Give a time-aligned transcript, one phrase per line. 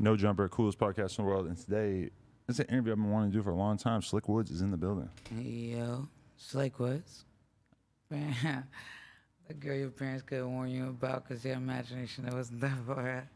[0.00, 1.46] No Jumper, coolest podcast in the world.
[1.46, 2.08] And today,
[2.48, 4.00] it's an interview I've been wanting to do for a long time.
[4.00, 5.10] Slick Woods is in the building.
[5.28, 6.08] Hey, yo,
[6.38, 7.26] Slick Woods.
[8.08, 8.64] Man,
[9.48, 13.28] the girl your parents could warn you about because your imagination that wasn't that far.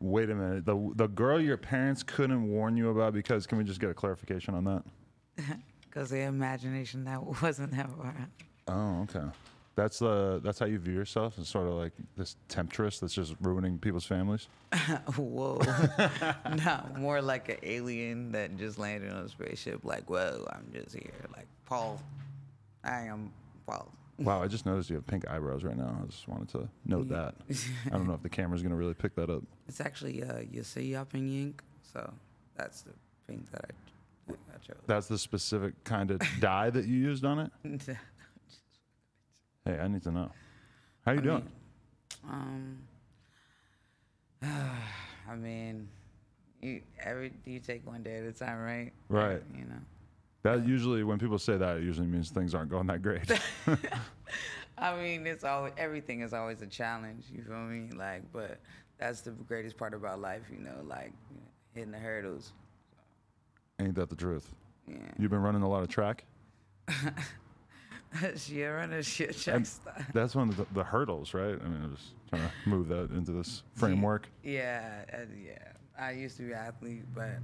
[0.00, 0.64] Wait a minute.
[0.64, 3.94] The the girl your parents couldn't warn you about because can we just get a
[3.94, 4.82] clarification on that?
[5.82, 8.28] Because their imagination that wasn't that far.
[8.68, 9.26] Oh, okay.
[9.76, 13.36] That's uh that's how you view yourself as sort of like this temptress that's just
[13.42, 14.48] ruining people's families.
[15.16, 15.60] Whoa.
[16.64, 19.80] no, more like an alien that just landed on a spaceship.
[19.84, 21.12] Like, whoa, I'm just here.
[21.36, 22.00] Like, Paul,
[22.82, 23.32] I am
[23.66, 23.92] Paul.
[24.18, 25.94] Wow, I just noticed you have pink eyebrows right now.
[26.02, 27.34] I just wanted to note that.
[27.84, 29.42] I don't know if the camera's gonna really pick that up.
[29.68, 32.10] It's actually uh, Yasiya Pink ink, so
[32.56, 32.92] that's the
[33.28, 33.72] pink that
[34.30, 34.76] I, I chose.
[34.86, 37.52] That's the specific kind of dye that you used on it.
[39.66, 40.30] Hey, I need to know.
[41.04, 41.48] How you I doing?
[42.24, 42.78] mean, um,
[45.28, 45.88] I mean,
[46.62, 48.92] you every you take one day at a time, right?
[49.08, 49.42] Right.
[49.52, 49.80] You know.
[50.44, 53.28] That usually, when people say that, it usually means things aren't going that great.
[54.78, 57.24] I mean, it's always everything is always a challenge.
[57.32, 57.90] You feel me?
[57.96, 58.60] Like, but
[58.98, 61.12] that's the greatest part about life, you know, like
[61.74, 62.52] hitting the hurdles.
[63.80, 64.54] Ain't that the truth?
[64.86, 64.96] Yeah.
[65.18, 66.24] You've been running a lot of track.
[68.36, 69.34] she a runner, she a And
[69.66, 71.58] track that's one of the, the hurdles, right?
[71.60, 74.28] I mean, I'm just trying to move that into this framework.
[74.42, 75.58] Yeah, uh, yeah.
[75.98, 77.38] I used to be an athlete, but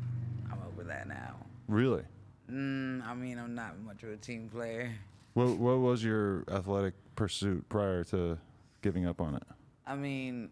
[0.50, 1.37] I'm over that now.
[1.69, 2.03] Really?
[2.50, 4.93] Mm, I mean, I'm not much of a team player.
[5.34, 8.38] What What was your athletic pursuit prior to
[8.82, 9.44] giving up on it?
[9.87, 10.50] I mean,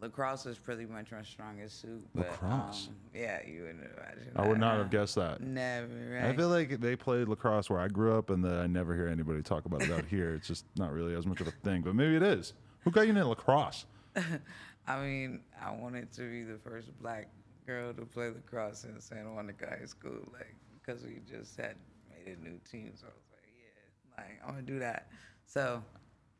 [0.00, 2.06] lacrosse is pretty much my strongest suit.
[2.14, 2.88] But, Lacrosse?
[2.88, 4.32] Um, yeah, you would imagine.
[4.36, 4.78] I would that, not huh?
[4.78, 5.40] have guessed that.
[5.40, 6.24] Never, right?
[6.24, 9.08] I feel like they played lacrosse where I grew up, and that I never hear
[9.08, 10.34] anybody talk about it out here.
[10.34, 12.54] It's just not really as much of a thing, but maybe it is.
[12.84, 13.86] Who got you into lacrosse?
[14.86, 17.28] I mean, I wanted to be the first black
[17.66, 21.76] girl to play lacrosse in Santa Monica High School, like because we just had
[22.08, 22.92] made a new team.
[22.94, 25.08] So I was like, yeah, like I'm gonna do that.
[25.46, 25.82] So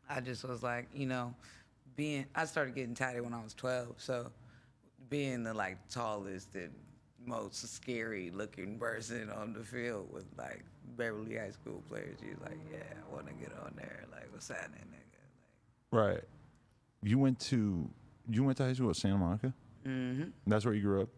[0.09, 1.35] I just was like, you know,
[2.01, 3.97] being I started getting tatted when I was 12.
[3.99, 4.33] So
[5.11, 6.73] being the like tallest and
[7.27, 10.65] most scary looking person on the field with like
[10.97, 14.07] Beverly High School players, you're like, yeah, I want to get on there.
[14.11, 15.95] Like, what's happening, nigga?
[15.95, 16.23] Right.
[17.03, 17.91] You went to
[18.31, 19.53] you went to high school at Santa Monica.
[19.87, 20.31] Mm-hmm.
[20.47, 21.11] That's where you grew up.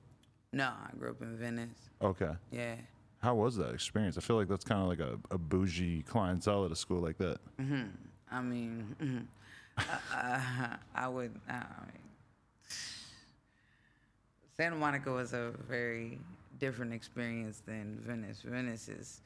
[0.52, 1.90] No, I grew up in Venice.
[2.02, 2.32] Okay.
[2.50, 2.74] Yeah.
[3.20, 4.18] How was that experience?
[4.18, 7.18] I feel like that's kind of like a, a bougie clientele at a school like
[7.18, 7.38] that.
[7.60, 7.84] Mm-hmm.
[8.32, 9.26] I mean, mhm.
[9.88, 11.32] I, I, I would.
[11.32, 12.02] Mean,
[14.56, 16.18] Santa Monica was a very
[16.58, 18.42] different experience than Venice.
[18.42, 19.20] Venice is,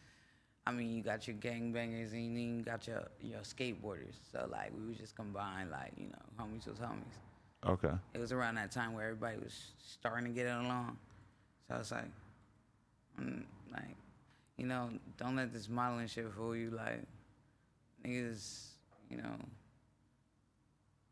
[0.66, 4.15] I mean, you got your gangbangers and then you got your your skateboarders.
[4.33, 7.19] So like, we would just combine like, you know, homies with homies.
[7.66, 7.93] Okay.
[8.15, 10.97] It was around that time where everybody was starting to get along.
[11.69, 12.11] So I was like,
[13.21, 13.97] mm, like,
[14.56, 16.71] you know, don't let this modeling shit fool you.
[16.71, 17.03] Like,
[18.05, 18.69] niggas,
[19.11, 19.34] you know,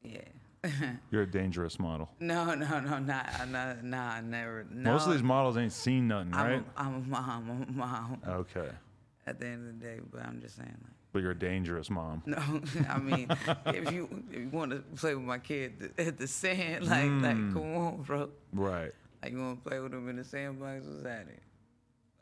[0.04, 0.20] yeah.
[1.10, 2.08] You're a dangerous model.
[2.20, 4.66] no, no, no, not, not, nah, never.
[4.70, 4.92] No.
[4.92, 6.64] Most of these models ain't seen nothing, I'm, right?
[6.76, 7.50] a, I'm a mom.
[7.50, 8.22] I'm a mom.
[8.26, 8.68] Okay.
[9.26, 10.92] At the end of the day, but I'm just saying, like.
[11.12, 12.22] But you're a dangerous mom.
[12.26, 12.38] No,
[12.88, 13.28] I mean,
[13.66, 17.36] if you if you want to play with my kid at the sand, like like
[17.36, 17.52] Mm.
[17.52, 18.30] come on, bro.
[18.52, 18.90] Right.
[19.22, 20.86] Like you want to play with him in the sandbox?
[20.86, 21.26] What's that?
[21.28, 21.40] It?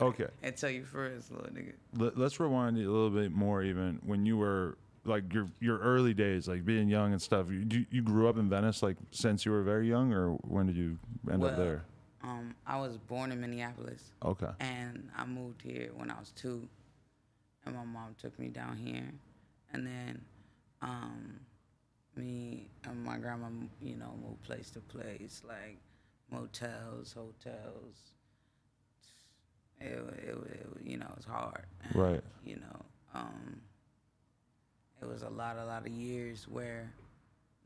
[0.00, 0.26] Okay.
[0.42, 1.72] And tell you first, little nigga.
[1.96, 3.62] Let, let's rewind it a little bit more.
[3.62, 7.46] Even when you were like your your early days, like being young and stuff.
[7.50, 10.76] You you, grew up in Venice, like since you were very young, or when did
[10.76, 10.98] you
[11.30, 11.84] end up there?
[12.22, 14.50] Um, I was born in Minneapolis, Okay.
[14.60, 16.68] and I moved here when I was two,
[17.66, 19.10] and my mom took me down here,
[19.72, 20.24] and then,
[20.82, 21.40] um,
[22.14, 23.48] me and my grandma,
[23.80, 25.78] you know, moved place to place, like
[26.30, 28.12] motels, hotels.
[29.80, 31.66] It, it, it you know, it's hard.
[31.92, 32.22] Right.
[32.44, 32.84] You know,
[33.14, 33.60] um,
[35.02, 36.92] it was a lot, a lot of years where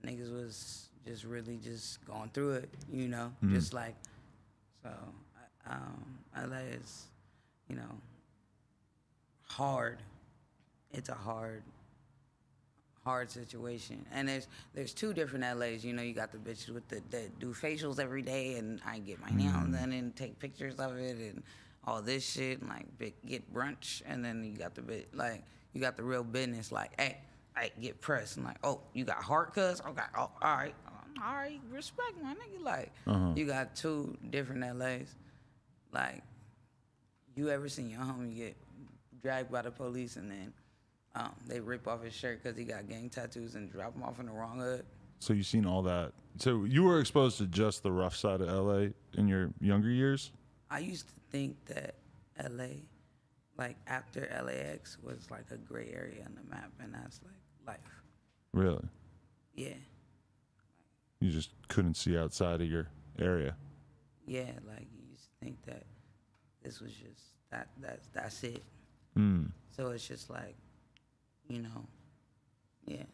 [0.05, 3.55] niggas was just really just going through it, you know, Mhm.
[3.55, 3.95] just like,
[4.83, 4.91] so,
[5.67, 7.07] I- um, LA is,
[7.69, 8.01] you know,
[9.49, 9.99] hard.
[10.93, 11.63] It's a hard,
[13.05, 14.05] hard situation.
[14.11, 15.85] And there's there's two different LAs.
[15.85, 18.99] You know, you got the bitches with the that do facials every day, and I
[19.01, 21.43] get my nails done and take pictures of it and
[21.85, 24.03] all this shit, and like big, get brunch.
[24.07, 25.45] And then you got the bit like
[25.77, 27.19] you got the real business, like hey,
[27.55, 29.83] I get pressed, and like oh, you got heart cuts.
[29.87, 30.75] Okay, oh, all right,
[31.23, 32.65] all right, respect my nigga.
[32.65, 32.93] Like
[33.37, 35.15] you got two different LAs.
[35.93, 36.23] Like
[37.35, 38.57] you ever seen your homie get
[39.23, 40.53] dragged by the police and then
[41.15, 44.19] um, they rip off his shirt because he got gang tattoos and drop him off
[44.19, 44.85] in the wrong hood?
[45.19, 46.13] So you've seen all that.
[46.39, 50.33] So you were exposed to just the rough side of LA in your younger years.
[50.71, 51.97] I used to think that
[52.43, 52.67] LA,
[53.59, 57.35] like after LAX, was like a gray area on the map, and that's like
[57.77, 58.03] life.
[58.53, 58.85] Really,
[59.55, 59.75] Yeah,
[61.21, 62.89] you just couldn't see outside of your
[63.19, 63.57] area.
[64.27, 64.51] yeah.
[64.67, 65.85] Like you used to think that
[66.63, 67.69] this was just that.
[67.81, 68.63] That's that's it.
[69.17, 69.51] Mm.
[69.75, 70.57] So it's just like,
[71.49, 71.87] you know,
[72.87, 73.05] yeah.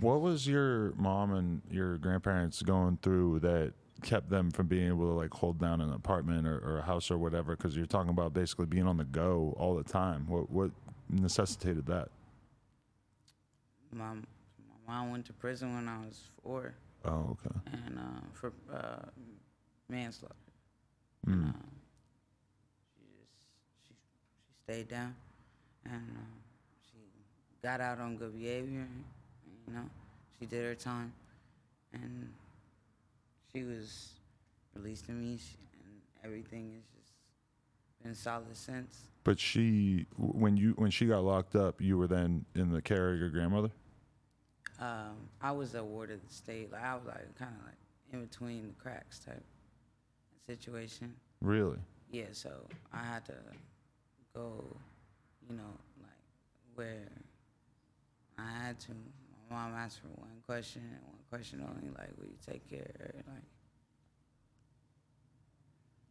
[0.00, 3.72] What was your mom and your grandparents going through that
[4.02, 7.10] kept them from being able to like hold down an apartment or, or a house
[7.10, 7.56] or whatever?
[7.56, 10.26] Because you're talking about basically being on the go all the time.
[10.28, 10.70] What what
[11.10, 12.08] necessitated that?
[13.92, 14.22] My my
[14.86, 16.74] mom went to prison when I was four.
[17.04, 17.56] Oh, okay.
[17.72, 19.06] and uh, for uh,
[19.88, 20.34] manslaughter.
[21.26, 21.48] Mm.
[21.48, 21.52] Uh,
[22.96, 23.32] she just
[23.86, 25.14] she she stayed down,
[25.84, 26.26] and uh,
[26.90, 26.98] she
[27.62, 28.86] got out on good behavior.
[29.66, 29.84] You know,
[30.38, 31.12] she did her time,
[31.92, 32.30] and
[33.52, 34.10] she was
[34.74, 37.12] released to me, she, and everything has just
[38.02, 39.08] been solid since.
[39.24, 43.12] But she, when you when she got locked up, you were then in the care
[43.12, 43.70] of your grandmother.
[44.80, 46.72] Um, I was a ward of the state.
[46.72, 47.76] Like I was like kind of like
[48.12, 49.44] in between the cracks type
[50.46, 51.14] situation.
[51.42, 51.78] Really?
[52.10, 52.50] Yeah, so
[52.92, 53.34] I had to
[54.34, 54.64] go,
[55.48, 56.10] you know, like
[56.74, 57.08] where
[58.38, 58.92] I had to.
[59.50, 62.90] My mom asked for one question and one question only, like, will you take care
[62.94, 63.14] of her?
[63.26, 63.42] Like,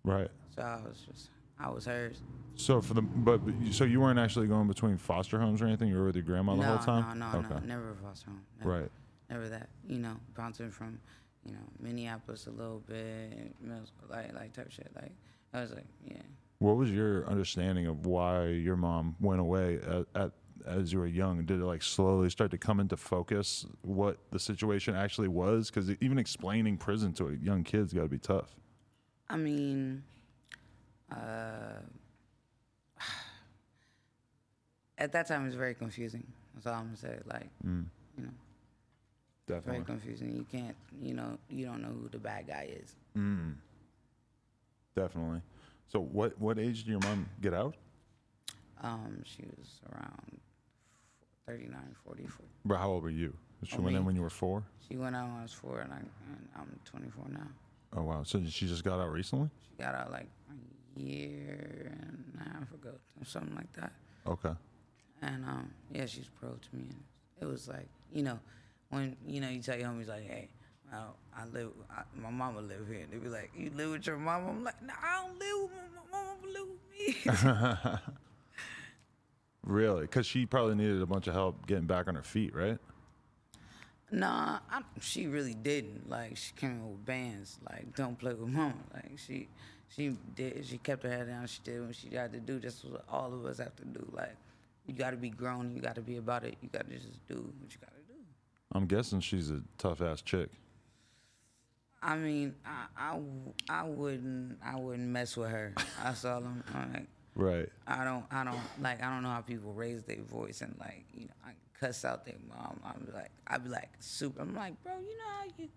[0.03, 0.29] Right.
[0.55, 1.29] so I was just,
[1.59, 2.21] I was hers.
[2.55, 5.89] So for the but but so you weren't actually going between foster homes or anything.
[5.89, 7.19] You were with your grandma the no, whole time.
[7.19, 7.49] no, no, okay.
[7.49, 8.41] no, never foster home.
[8.59, 8.91] Never, Right.
[9.29, 9.67] Never that.
[9.85, 10.97] You know, bouncing from,
[11.45, 13.53] you know, Minneapolis a little bit,
[14.09, 14.89] like, like type shit.
[14.95, 15.11] Like,
[15.53, 16.21] I was like, yeah.
[16.59, 20.31] What was your understanding of why your mom went away at, at
[20.65, 21.45] as you were young?
[21.45, 25.69] Did it like slowly start to come into focus what the situation actually was?
[25.69, 28.55] Because even explaining prison to a young kid's got to be tough.
[29.29, 30.03] I mean,
[31.11, 31.79] uh,
[34.97, 36.25] at that time it was very confusing.
[36.53, 37.19] That's all I'm gonna say.
[37.25, 37.85] Like, Mm,
[38.17, 38.29] you know,
[39.47, 39.85] very definitely.
[39.85, 40.31] confusing.
[40.35, 42.95] You can't, you know, you don't know who the bad guy is.
[43.15, 43.55] Mm,
[44.95, 45.41] definitely.
[45.87, 47.75] So what what age did your mom get out?
[48.81, 50.39] Um, she was around
[51.47, 52.43] 39, 40, 40.
[52.65, 53.33] But how old were you?
[53.63, 54.63] She Oh, went in when you were four.
[54.87, 57.47] She went out when I was four, and, I, and I'm 24 now.
[57.95, 58.23] Oh wow!
[58.23, 59.49] So she just got out recently?
[59.67, 63.93] She got out like a year and a half ago, or something like that.
[64.27, 64.51] Okay.
[65.21, 66.83] And um, yeah, she's pro to me.
[66.89, 67.03] And
[67.41, 68.39] it was like, you know,
[68.89, 70.49] when you know you tell your homies like, hey,
[70.91, 73.05] well, I live, I, my mama live here.
[73.09, 74.49] They be like, you live with your mama?
[74.49, 76.47] I'm like, no, I don't live with my, my mama.
[76.53, 77.99] Live with me.
[79.67, 80.01] Really?
[80.01, 82.79] Because she probably needed a bunch of help getting back on her feet, right?
[84.09, 86.09] nah, I, she really didn't.
[86.09, 87.59] Like she came in with bands.
[87.69, 88.73] Like don't play with mama.
[88.93, 89.49] Like she,
[89.89, 90.65] she did.
[90.65, 91.47] She kept her head down.
[91.47, 92.59] She did what she had to do.
[92.59, 94.07] That's what all of us have to do.
[94.13, 94.35] Like
[94.85, 95.75] you got to be grown.
[95.75, 96.55] You got to be about it.
[96.61, 98.19] You got to just do what you got to do.
[98.73, 100.49] I'm guessing she's a tough ass chick.
[102.01, 103.19] I mean, I,
[103.67, 105.73] I wouldn't I wouldn't mess with her.
[106.03, 107.07] That's all I'm, I'm like.
[107.37, 107.69] Right.
[107.85, 111.05] I don't I don't like I don't know how people raise their voice and like
[111.13, 112.79] you know I cuss out their mom.
[112.83, 114.41] I'm like I'd be like super.
[114.41, 115.69] I'm like bro, you know how you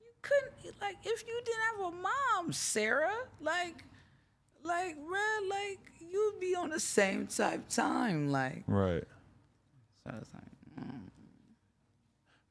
[0.00, 3.84] you couldn't like if you didn't have a mom, Sarah, like
[4.64, 8.64] like bruh, like you'd be on the same type time, like.
[8.66, 9.04] Right.
[10.06, 10.86] So it's like.
[10.86, 11.00] Mm.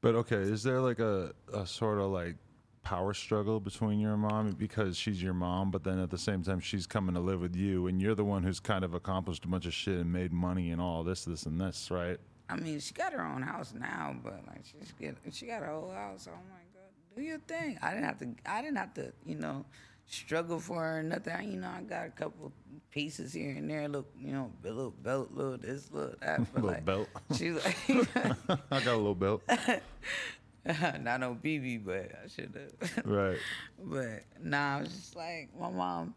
[0.01, 2.36] But okay, is there like a, a sort of like
[2.84, 6.60] power struggle between your mom because she's your mom, but then at the same time
[6.60, 9.48] she's coming to live with you, and you're the one who's kind of accomplished a
[9.48, 12.18] bunch of shit and made money and all this, this, and this, right?
[12.50, 15.72] I mean, she got her own house now, but like she's get she got her
[15.72, 16.28] whole house.
[16.28, 16.84] I'm like, girl,
[17.16, 17.80] do your thing.
[17.82, 18.28] I didn't have to.
[18.46, 19.14] I didn't have to.
[19.26, 19.66] You know,
[20.06, 21.34] struggle for her nothing.
[21.34, 22.52] I, you know, I got a couple
[22.92, 23.88] pieces here and there.
[23.88, 26.40] Look, you know, a little belt, little this, little that.
[26.54, 27.08] But Little like, belt.
[27.38, 27.78] She's like,
[28.72, 29.44] I got a little belt.
[31.01, 33.06] not no BB, but I should have.
[33.06, 33.38] right.
[33.84, 36.13] But nah, I was just like my mom.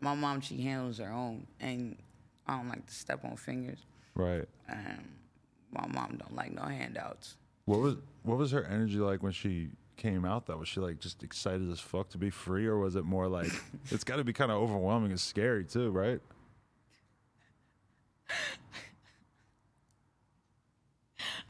[0.00, 1.96] My mom, she handles her own, and
[2.46, 3.80] I don't like to step on fingers.
[4.14, 4.46] Right.
[4.70, 5.08] Um,
[5.72, 7.36] my mom don't like no handouts.
[7.66, 10.46] What was what was her energy like when she came out?
[10.46, 13.28] Though was she like just excited as fuck to be free, or was it more
[13.28, 13.50] like
[13.90, 16.20] it's got to be kind of overwhelming and scary too, right?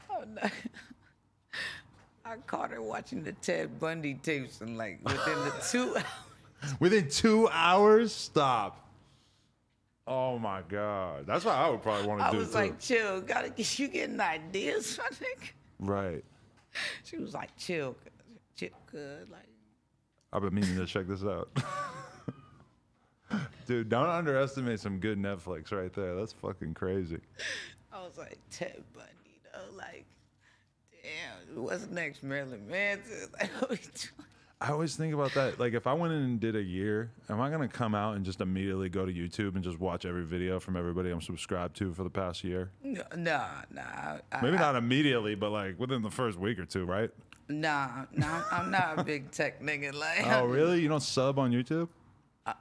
[0.09, 0.41] Oh no.
[2.29, 5.95] I caught her watching the Ted Bundy tapes and like within the two
[6.63, 6.75] hours.
[6.79, 8.85] Within two hours, stop.
[10.05, 12.55] Oh my god, that's what I would probably want to I do I was too.
[12.55, 15.49] like, chill, gotta get you getting ideas, my nigga.
[15.79, 16.23] right.
[17.03, 17.95] She was like, chill,
[18.55, 19.29] chill, good.
[19.31, 19.47] Like,
[20.31, 21.49] I've been meaning to check this out.
[23.67, 26.15] Dude, don't underestimate some good Netflix right there.
[26.15, 27.19] That's fucking crazy.
[27.93, 29.75] I was like, Ted Bundy, though.
[29.77, 30.05] Like,
[31.53, 33.29] damn, what's next, Marilyn Manson?
[33.39, 34.27] Like, what we doing?
[34.61, 35.57] I always think about that.
[35.57, 38.25] Like, if I went in and did a year, am I gonna come out and
[38.25, 41.93] just immediately go to YouTube and just watch every video from everybody I'm subscribed to
[41.93, 42.69] for the past year?
[42.83, 43.81] No, nah, nah.
[44.33, 47.09] I, Maybe I, not immediately, but like within the first week or two, right?
[47.47, 49.93] Nah, nah, I'm not a big tech nigga.
[49.93, 50.81] Like, Oh, really?
[50.81, 51.87] You don't sub on YouTube?
[52.45, 52.53] Uh,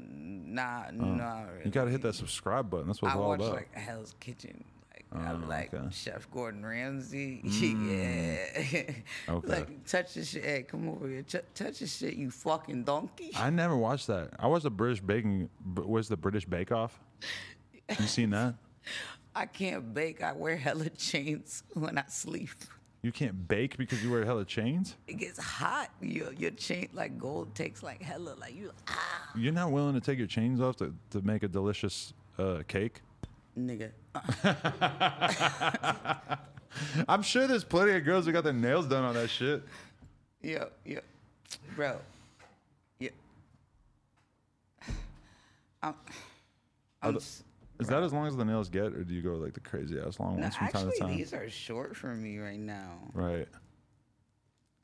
[0.00, 1.42] nah, nah.
[1.42, 1.64] Really.
[1.66, 2.86] You gotta hit that subscribe button.
[2.86, 3.52] That's what I it's all watch about.
[3.52, 4.64] like Hell's Kitchen.
[5.12, 5.86] Like, I Oh, like okay.
[5.90, 7.40] Chef Gordon Ramsay.
[7.44, 8.92] Yeah.
[9.28, 9.48] Okay.
[9.48, 10.44] like, touch this shit.
[10.44, 11.22] Hey, come over here.
[11.22, 13.30] Ch- touch this shit, you fucking donkey.
[13.36, 14.30] I never watched that.
[14.38, 15.48] I watched the British Baking.
[15.76, 16.98] Was the British Bake Off?
[17.98, 18.54] You seen that?
[19.34, 20.22] I can't bake.
[20.22, 22.50] I wear hella chains when I sleep.
[23.02, 24.96] You can't bake because you wear hella chains.
[25.06, 25.90] It gets hot.
[26.02, 30.00] Your your chain like gold takes like hella like you ah You're not willing to
[30.00, 33.00] take your chains off to, to make a delicious uh, cake.
[33.58, 33.90] Nigga.
[37.08, 39.62] I'm sure there's plenty of girls who got their nails done on that shit.
[40.42, 41.00] yo yo,
[41.76, 41.98] bro.
[42.98, 43.10] Yeah.
[45.82, 45.94] I'm.
[47.02, 47.44] I'm s-
[47.80, 49.98] Is that as long as the nails get, or do you go like the crazy
[49.98, 51.16] ass long no, ones from time actually, to time?
[51.16, 52.98] these are short for me right now.
[53.12, 53.48] Right.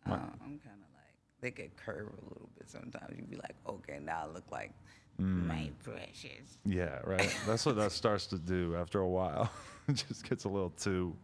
[0.07, 3.17] Uh, I'm kind of like they get curved a little bit sometimes.
[3.17, 4.73] You'd be like, okay, now I look like
[5.21, 5.47] Mm.
[5.47, 6.59] my precious.
[6.65, 7.35] Yeah, right.
[7.47, 9.51] That's what that starts to do after a while.
[9.89, 11.17] it just gets a little too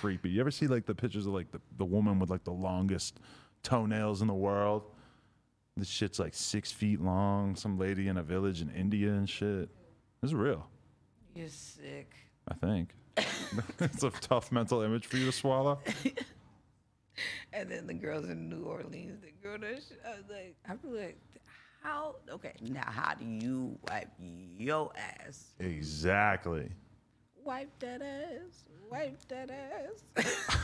[0.00, 0.30] creepy.
[0.30, 3.18] You ever see like the pictures of like the, the woman with like the longest
[3.62, 4.84] toenails in the world?
[5.76, 7.56] This shit's like six feet long.
[7.56, 9.68] Some lady in a village in India and shit.
[10.22, 10.66] It's real,
[11.34, 12.14] You're sick.
[12.48, 12.94] I think.
[13.80, 15.80] it's a tough mental image for you to swallow.
[17.52, 20.88] And then the girls in New Orleans, the girl that I was like, I be
[20.88, 21.18] like,
[21.84, 22.16] how?
[22.30, 25.52] Okay, now how do you wipe your ass?
[25.60, 26.70] Exactly.
[27.44, 28.64] Wipe that ass.
[28.90, 30.26] Wipe that ass.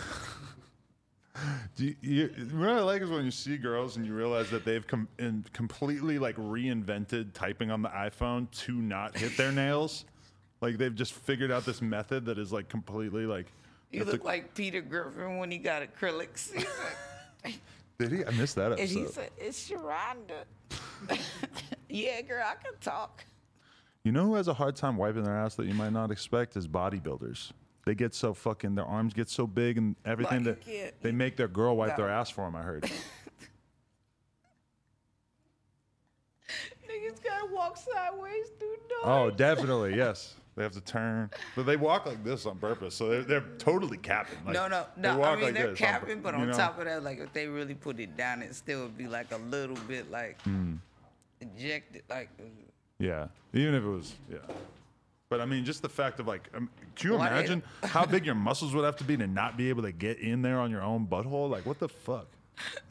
[1.77, 4.65] Do you, you, what I like is when you see girls and you realize that
[4.65, 10.05] they've com- in completely like reinvented typing on the iPhone to not hit their nails.
[10.61, 13.47] Like they've just figured out this method that is like completely like.
[13.91, 16.53] you look to- like Peter Griffin when he got acrylics.
[18.01, 18.25] Did he?
[18.25, 20.45] I missed that and he said, "It's Sharonda."
[21.91, 23.25] yeah, girl, I can talk.
[24.05, 26.57] You know who has a hard time wiping their ass that you might not expect
[26.57, 27.53] is bodybuilders.
[27.85, 31.11] They get so fucking their arms get so big and everything Like, that yeah, they
[31.11, 32.13] you- make their girl wipe their No.
[32.15, 32.57] ass for them.
[32.57, 32.85] I heard.
[36.89, 39.03] Niggas gotta walk sideways through doors.
[39.05, 40.35] Oh, definitely, yes.
[40.57, 43.97] They have to turn, but they walk like this on purpose, so they're, they're totally
[43.97, 44.39] capping.
[44.45, 45.23] Like, no, no, they no.
[45.23, 46.53] I mean, like they're this on capping, but on know?
[46.57, 49.33] top of that, like if they really put it down, it still would be like
[49.33, 50.75] a little bit like Hmm.
[51.41, 52.03] ejected.
[52.11, 52.29] Like,
[52.99, 54.39] Yeah, even if it was, yeah.
[55.31, 58.35] But I mean, just the fact of like, um, can you imagine how big your
[58.35, 60.83] muscles would have to be to not be able to get in there on your
[60.83, 61.49] own butthole?
[61.49, 62.27] Like, what the fuck?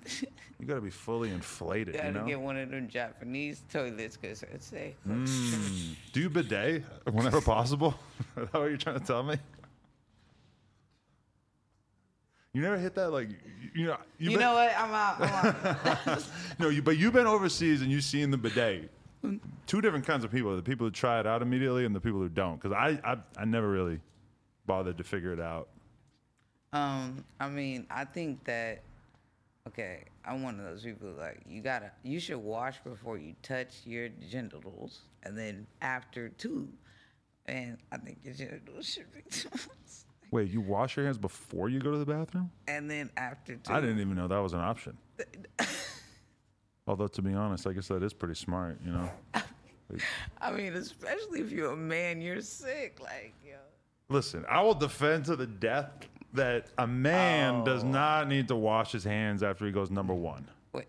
[0.59, 2.25] You got to be fully inflated, You gotta you know?
[2.25, 4.93] get one of them Japanese toilets because it's safe.
[5.07, 5.95] Mm.
[6.11, 7.97] Do you bidet whenever possible?
[8.37, 9.35] Is that what you're trying to tell me?
[12.53, 13.29] You never hit that like
[13.75, 14.73] you know You been- know what?
[14.77, 15.21] I'm out.
[15.21, 16.23] I'm out.
[16.59, 18.89] No, you, but you've been overseas and you've seen the bidet.
[19.67, 22.19] Two different kinds of people: the people who try it out immediately and the people
[22.19, 22.59] who don't.
[22.59, 23.99] Because I, I, I never really
[24.65, 25.67] bothered to figure it out.
[26.73, 28.81] um, I mean, I think that.
[29.67, 31.91] Okay, I'm one of those people like you gotta.
[32.03, 36.69] You should wash before you touch your genitals, and then after too.
[37.48, 39.24] And I think your genitals should be.
[40.31, 42.51] Wait, you wash your hands before you go to the bathroom?
[42.67, 43.74] and then after too.
[43.74, 44.95] I didn't even know that was an option.
[46.88, 48.77] Although to be honest, I guess that is pretty smart.
[48.86, 49.12] You know.
[50.39, 53.00] I mean, especially if you're a man, you're sick.
[53.01, 53.55] Like, yo.
[54.09, 55.91] Listen, I will defend to the death
[56.33, 57.88] that a man does oh.
[57.88, 60.48] not need to wash his hands after he goes number one.
[60.74, 60.88] Wait,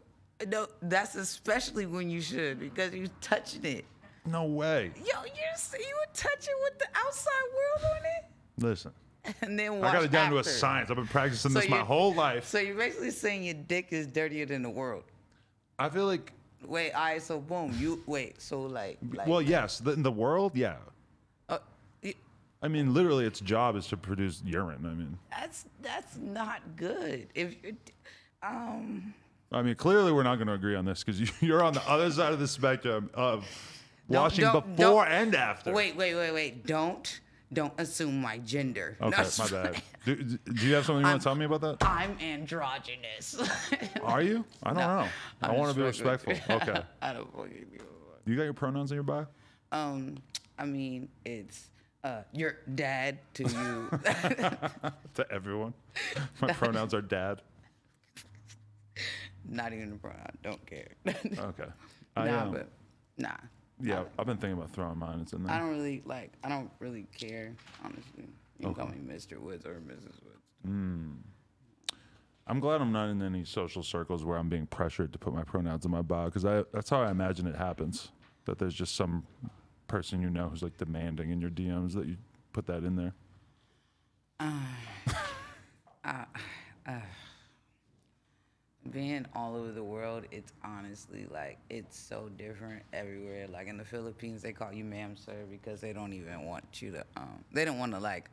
[0.49, 3.85] no, that's especially when you should because you're touching it.
[4.27, 4.93] No way.
[4.97, 8.31] Yo, you're s- you would touch it with the outside world on it.
[8.59, 8.93] Listen,
[9.43, 10.51] and then I got it down to a after.
[10.51, 10.91] science.
[10.91, 12.47] I've been practicing So this my whole life.
[12.47, 15.05] So you're basically saying your dick is dirtier than the world.
[15.79, 16.33] I feel like,
[16.67, 20.13] Wait, all right, so boom, you wait, so like, like well, yes, the, in the
[20.13, 20.77] world, yeah.
[22.63, 24.85] I mean, literally, its job is to produce urine.
[24.85, 27.29] I mean, that's that's not good.
[27.35, 27.73] If you're,
[28.43, 29.15] um,
[29.53, 31.89] I mean, clearly, we're not going to agree on this because you, you're on the
[31.89, 33.47] other side of the spectrum of
[34.11, 35.73] Don't- washing don't- before don't- and after.
[35.73, 37.21] wait, wait, wait, wait, don't
[37.53, 38.97] don't assume my gender.
[39.01, 39.83] Okay, That's my bad.
[40.05, 41.77] Do, do you have something you want to tell me about that?
[41.83, 43.37] I'm androgynous.
[44.03, 44.45] Are you?
[44.63, 45.09] I don't know.
[45.43, 46.55] I I'm want to be just fucking respectful.
[46.57, 46.73] with you.
[46.75, 46.83] Okay.
[47.03, 48.31] I don't fucking a.
[48.31, 49.27] You got your pronouns in your bio?
[49.73, 50.17] Um,
[50.59, 51.69] I mean, it's
[52.05, 54.01] uh, your dad to you.
[55.15, 55.75] To everyone.
[56.41, 57.43] My pronouns are dad.
[59.49, 60.39] Not even a pronoun.
[60.43, 60.89] Don't care.
[61.39, 61.65] Okay.
[62.17, 62.69] I, nah, um, but
[63.19, 63.31] nah.
[63.81, 65.21] yeah, I've been thinking about throwing mine.
[65.21, 66.33] It's in I don't really like.
[66.45, 67.55] I don't really care,
[67.85, 68.29] honestly.
[68.59, 69.39] You can call me Mr.
[69.39, 70.15] Woods or Mrs.
[70.25, 70.41] Woods.
[72.51, 75.45] I'm glad I'm not in any social circles where I'm being pressured to put my
[75.45, 76.43] pronouns in my bio because
[76.73, 78.11] that's how I imagine it happens.
[78.45, 79.25] That there's just some
[79.91, 82.17] person you know who's like demanding in your DMs that you
[82.53, 83.13] put that in there.
[88.93, 93.49] Being all over the world, it's honestly like it's so different everywhere.
[93.49, 96.93] Like in the Philippines, they call you ma'am, sir, because they don't even want you
[96.93, 97.05] to.
[97.17, 98.31] Um, they don't want to like.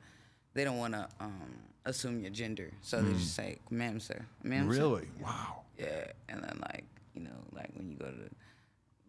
[0.53, 4.71] They don't want to um, assume your gender, so they just say ma'am, sir, ma'am,
[4.71, 4.79] sir.
[4.79, 5.07] Really?
[5.21, 5.63] Wow.
[5.77, 8.29] Yeah, and then like you know, like when you go to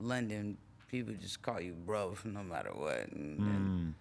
[0.00, 0.56] London,
[0.88, 3.08] people just call you bro no matter what.
[3.12, 3.94] And, then,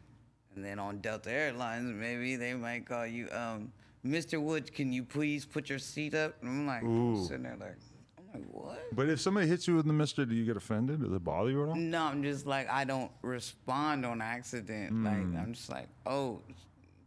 [0.56, 3.72] and then on Delta Airlines, maybe they might call you um,
[4.06, 4.42] Mr.
[4.42, 4.70] Woods.
[4.70, 6.36] Can you please put your seat up?
[6.42, 7.24] And I'm like Ooh.
[7.26, 7.78] sitting there like,
[8.18, 8.96] I'm like what?
[8.96, 11.02] But if somebody hits you with the mister, do you get offended?
[11.02, 11.76] Does it bother you at all?
[11.76, 15.04] No, I'm just like I don't respond on accident.
[15.04, 16.42] Like I'm just like, oh,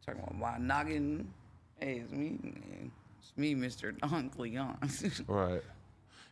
[0.05, 1.33] talking about my noggin.
[1.79, 2.39] Hey, it's me.
[2.43, 2.93] man.
[3.19, 3.99] It's me, Mr.
[3.99, 4.77] Don Cleon.
[5.27, 5.63] Right.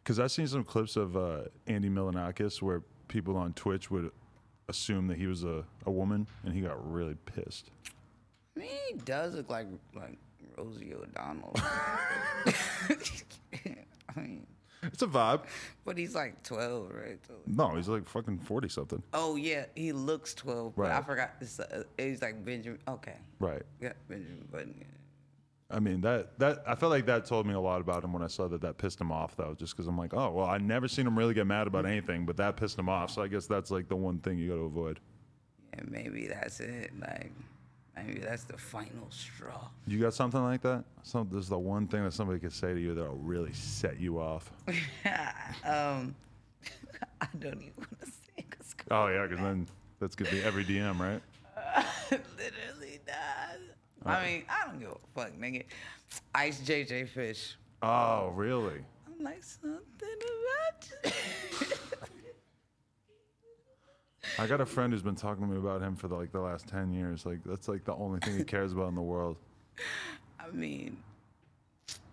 [0.03, 4.11] Because I've seen some clips of uh, Andy Milonakis where people on Twitch would
[4.69, 7.71] assume that he was a, a woman and he got really pissed.
[8.57, 10.19] I mean, he does look like like
[10.57, 11.55] Rosie O'Donnell.
[14.17, 14.47] I mean,
[14.83, 15.43] It's a vibe.
[15.85, 17.19] but he's like 12, right?
[17.27, 19.03] So- No, he's like fucking 40 something.
[19.13, 21.31] oh yeah, he looks 12, but I forgot.
[21.41, 22.79] It's, uh, he's like Benjamin.
[22.89, 23.63] Okay, Right.
[23.81, 24.85] yeah, Benjamin Button.
[25.71, 28.23] I mean that that I felt like that told me a lot about him when
[28.23, 30.59] I saw that that pissed him off though, just because I'm like, oh well, I
[30.59, 33.11] never seen him really get mad about anything, but that pissed him off.
[33.11, 34.99] So I guess that's like the one thing you got to avoid.
[35.75, 36.93] yeah, maybe that's it.
[36.99, 37.33] Like,
[37.97, 39.69] maybe that's the final straw.
[39.87, 40.85] You got something like that?
[41.03, 44.01] Some this is the one thing that somebody could say to you that'll really set
[44.01, 44.51] you off.
[45.67, 46.15] um,
[47.21, 49.67] I don't even want to say because Oh yeah, because then
[50.01, 51.21] that's gonna be every DM, right?
[52.11, 52.58] literally
[54.05, 54.17] does.
[54.17, 55.65] I mean, I don't give a fuck, nigga.
[56.35, 57.57] Ice JJ Fish.
[57.83, 58.81] Oh really?
[59.07, 61.11] I'm like something about you.
[64.39, 66.41] I got a friend who's been talking to me about him for the, like the
[66.41, 67.25] last ten years.
[67.27, 69.37] Like that's like the only thing he cares about in the world.
[70.41, 70.97] I mean,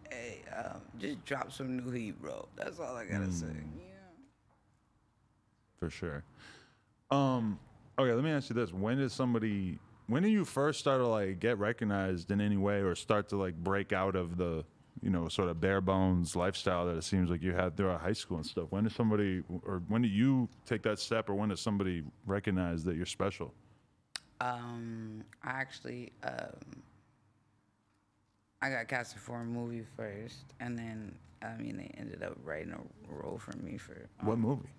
[0.09, 2.47] hey, um, just drop some new heat, bro.
[2.55, 3.47] That's all I gotta say.
[3.77, 3.83] Yeah.
[5.79, 6.23] for sure.
[7.11, 7.59] Um,
[7.99, 9.79] okay, let me ask you this: When did somebody?
[10.07, 13.37] When did you first start to like get recognized in any way, or start to
[13.37, 14.63] like break out of the,
[15.01, 18.13] you know, sort of bare bones lifestyle that it seems like you had throughout high
[18.13, 18.67] school and stuff?
[18.69, 22.83] When did somebody, or when did you take that step, or when did somebody recognize
[22.83, 23.53] that you're special?
[24.41, 26.83] Um, I actually, um,
[28.61, 32.73] I got casted for a movie first, and then I mean they ended up writing
[32.73, 34.07] a role for me for.
[34.19, 34.69] Um, What movie?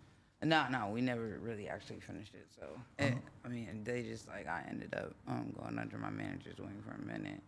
[0.47, 2.47] No, no, we never really actually finished it.
[2.57, 2.67] So,
[3.01, 6.81] it, I mean, they just like I ended up um, going under my manager's wing
[6.87, 7.43] for a minute.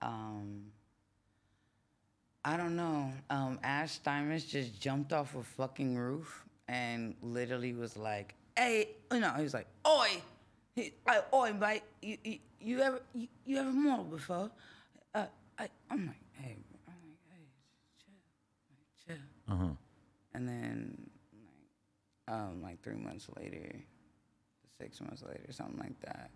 [0.00, 0.62] Um,
[2.42, 3.12] I don't know.
[3.28, 9.20] Um, Ash Stymest just jumped off a fucking roof and literally was like, "Hey, you
[9.20, 10.22] know," he was like, "Oi,
[10.74, 14.50] he, like, oi, mate, you, you, you ever you, you ever model before?"
[15.14, 15.26] Uh,
[15.58, 16.56] I, I'm like, "Hey,
[16.88, 17.44] I'm like, hey,
[18.02, 18.14] chill,
[18.70, 19.72] like, chill." Uh huh.
[20.32, 21.10] And then,
[22.28, 23.74] um, like three months later,
[24.80, 26.30] six months later, something like that,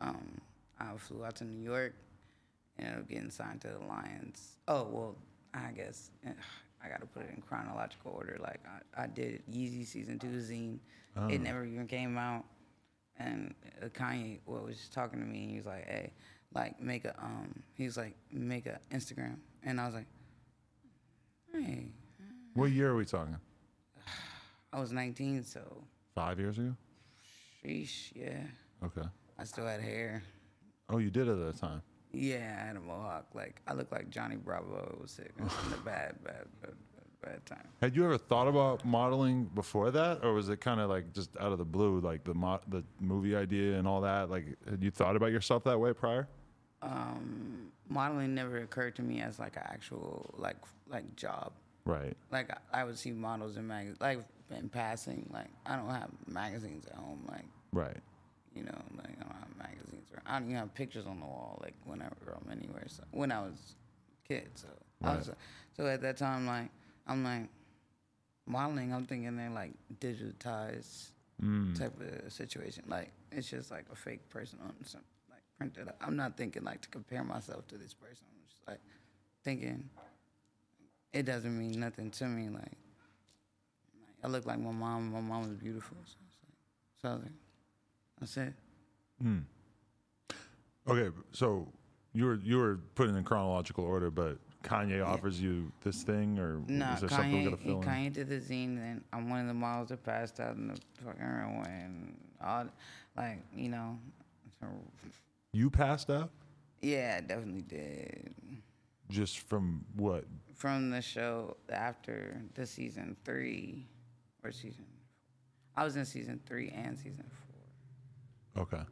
[0.00, 0.40] um,
[0.78, 1.94] I flew out to New York.
[2.78, 4.56] And ended up getting signed to the Lions.
[4.66, 5.16] Oh well,
[5.52, 6.30] I guess eh,
[6.82, 8.38] I got to put it in chronological order.
[8.40, 8.60] Like
[8.96, 10.78] I, I did Yeezy season two zine.
[11.28, 12.44] It never even came out.
[13.18, 16.12] And uh, Kanye, well, was just talking to me, and he was like, "Hey,
[16.54, 20.06] like make a um," he was like, "Make a Instagram," and I was like,
[21.52, 21.88] "Hey."
[22.54, 23.36] What year are we talking?
[24.72, 25.60] I was 19, so
[26.14, 26.74] Five years ago.
[27.64, 28.42] sheesh, yeah.
[28.84, 29.06] Okay.
[29.38, 30.22] I still had hair.
[30.88, 31.82] Oh, you did at that time.
[32.12, 33.26] Yeah, I had a mohawk.
[33.34, 34.90] Like I looked like Johnny Bravo.
[34.94, 35.32] It was sick.
[35.38, 37.68] It was a bad, bad, bad, bad, bad time.
[37.80, 41.30] Had you ever thought about modeling before that, or was it kind of like just
[41.38, 44.28] out of the blue, like the mo- the movie idea and all that?
[44.30, 46.28] Like, had you thought about yourself that way prior?
[46.82, 50.56] Um, modeling never occurred to me as like an actual like
[50.88, 51.52] like job.
[51.84, 52.16] Right.
[52.32, 54.18] Like I, I would see models in magazines, like
[54.52, 55.28] in passing.
[55.32, 57.24] Like I don't have magazines at home.
[57.28, 57.96] Like Right.
[58.54, 61.26] you know, like I don't have magazines or I don't even have pictures on the
[61.26, 61.58] wall.
[61.62, 62.84] Like whenever I'm anywhere.
[62.88, 63.74] So when I was
[64.24, 64.68] a kid, so
[65.02, 65.30] I was,
[65.76, 66.68] so at that time, like
[67.06, 67.48] I'm like
[68.46, 68.92] modeling.
[68.92, 71.10] I'm thinking they're like digitized
[71.42, 71.74] Mm.
[71.78, 72.84] type of situation.
[72.86, 75.88] Like it's just like a fake person on some like printed.
[75.88, 75.96] Up.
[76.02, 78.26] I'm not thinking like to compare myself to this person.
[78.30, 78.80] I'm just like
[79.42, 79.88] thinking
[81.14, 82.50] it doesn't mean nothing to me.
[82.50, 82.76] Like
[84.22, 85.12] I look like my mom.
[85.12, 85.96] My mom was beautiful.
[86.04, 87.32] So it's like, so I was like,
[88.20, 88.54] that's it.
[89.24, 89.44] Mm.
[90.88, 91.68] Okay, so
[92.12, 96.60] you were you were put in chronological order, but Kanye offers you this thing, or
[96.66, 97.88] Nah, is there something we Kanye, gotta fill in?
[97.88, 100.78] Kanye did the zine, and I'm one of the models that passed out in the
[101.04, 102.66] fucking runway, and all,
[103.16, 103.98] like, you know,
[105.52, 106.30] You passed out
[106.82, 108.34] yeah, I definitely did.
[109.10, 110.24] just from what?
[110.54, 113.86] From the show after the season three,
[114.44, 114.84] or season,
[115.76, 117.24] I was in season three and season
[118.54, 118.82] four, Okay.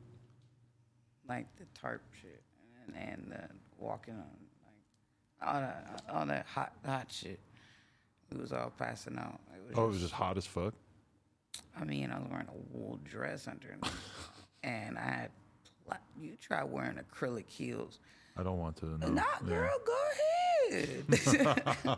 [1.29, 2.43] like the tarp shit,
[2.87, 4.27] and, and the walking on,
[4.65, 7.41] like, all that, all that hot, hot shit.
[8.33, 9.41] We was all passing out.
[9.75, 10.75] Oh, it was just hot as fuck.
[11.81, 13.93] I mean, I was wearing a wool dress underneath,
[14.63, 15.31] and I had.
[16.21, 18.01] You try wearing acrylic heels.
[18.37, 19.09] I don't want to know.
[19.09, 19.49] Nah, Yeah.
[19.49, 19.97] girl, go
[20.75, 21.05] ahead.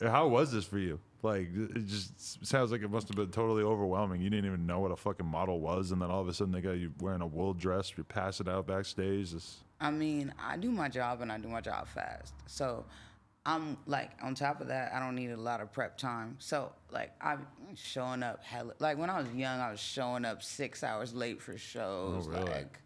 [0.00, 0.98] How was this for you?
[1.22, 4.20] Like, it just sounds like it must have been totally overwhelming.
[4.20, 6.52] You didn't even know what a fucking model was, and then all of a sudden
[6.52, 7.92] they got you wearing a wool dress.
[7.96, 9.32] You're passing out backstage.
[9.32, 12.34] This, I mean, I do my job and I do my job fast.
[12.46, 12.84] So
[13.46, 16.36] I'm like, on top of that, I don't need a lot of prep time.
[16.38, 18.74] So like, I'm showing up hella.
[18.78, 22.26] Like when I was young, I was showing up six hours late for shows.
[22.26, 22.50] Oh, really?
[22.50, 22.80] Like,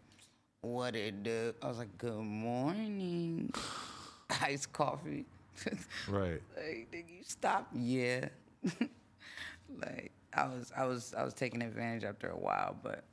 [0.61, 1.53] what it do?
[1.61, 3.53] I was like, good morning,
[4.41, 5.25] iced coffee.
[6.07, 6.41] right.
[6.55, 7.67] like, did you stop?
[7.73, 8.29] Yeah.
[9.77, 13.03] like I was, I was, I was taking advantage after a while, but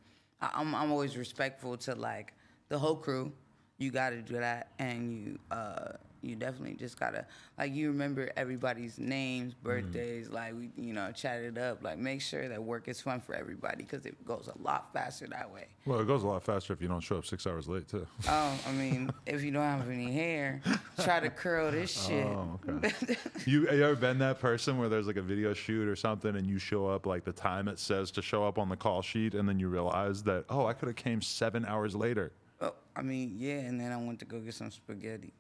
[0.40, 2.32] I, I'm, I'm always respectful to like
[2.68, 3.32] the whole crew.
[3.78, 5.92] You got to do that, and you, uh,
[6.26, 7.26] you definitely just gotta
[7.58, 9.68] like you remember everybody's names, mm-hmm.
[9.68, 10.28] birthdays.
[10.28, 11.82] Like we, you know, chat it up.
[11.82, 15.26] Like make sure that work is fun for everybody because it goes a lot faster
[15.28, 15.66] that way.
[15.86, 18.06] Well, it goes a lot faster if you don't show up six hours late too.
[18.28, 20.60] Oh, I mean, if you don't have any hair,
[21.02, 22.26] try to curl this oh, shit.
[22.26, 23.16] Oh, okay.
[23.46, 26.46] you, you ever been that person where there's like a video shoot or something and
[26.46, 29.34] you show up like the time it says to show up on the call sheet
[29.34, 32.32] and then you realize that, oh, I could have came seven hours later.
[32.60, 35.32] Oh, I mean, yeah, and then I went to go get some spaghetti.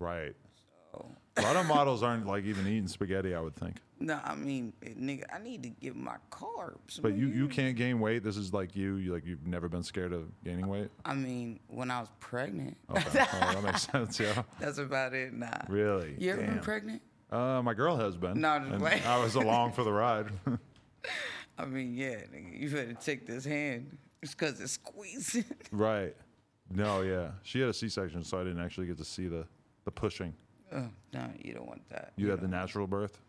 [0.00, 0.34] Right.
[0.92, 3.76] So, A lot of models aren't like even eating spaghetti, I would think.
[4.00, 7.00] no, I mean, nigga, I need to get my carbs.
[7.00, 8.24] But you, you can't gain weight.
[8.24, 8.96] This is like you.
[8.96, 10.88] You like you've never been scared of gaining weight.
[11.04, 13.20] I mean, when I was pregnant, Okay.
[13.32, 14.18] oh, that makes sense.
[14.18, 14.42] Yeah.
[14.58, 15.32] that's about it.
[15.32, 15.50] Nah.
[15.68, 16.16] Really?
[16.18, 17.02] You ever been pregnant?
[17.30, 18.40] Uh, my girl has been.
[18.40, 19.06] No, just wait.
[19.06, 20.26] I was along for the ride.
[21.58, 23.96] I mean, yeah, nigga, you better take this hand.
[24.22, 25.44] It's because it's squeezing.
[25.70, 26.16] right.
[26.72, 27.30] No, yeah.
[27.42, 29.44] She had a C-section, so I didn't actually get to see the
[29.94, 30.34] the pushing.
[30.72, 32.12] oh, no, you don't want that.
[32.16, 33.20] You had the natural birth.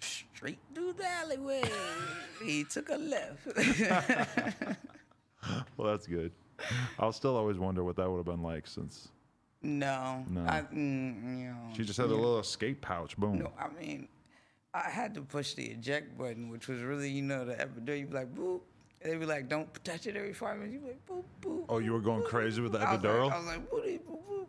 [0.00, 1.62] Straight through the alleyway.
[2.44, 4.76] he took a left.
[5.76, 6.30] Well, that's good.
[7.00, 9.08] I'll still always wonder what that would have been like since
[9.62, 10.24] no.
[10.28, 10.42] No.
[10.42, 13.16] I, mm, you know, she just had a little escape pouch.
[13.16, 13.38] Boom.
[13.38, 14.08] No, I mean,
[14.74, 17.98] I had to push the eject button, which was really, you know, the epidural.
[17.98, 18.60] You'd be like, boop.
[19.02, 20.74] They'd be like, don't touch it every five minutes.
[20.74, 21.64] You'd be like, boop, boop.
[21.68, 22.78] Oh, you were going boop, crazy with the.
[22.78, 23.26] I was epidural?
[23.26, 24.41] Like, I was like, boop, boop, boop.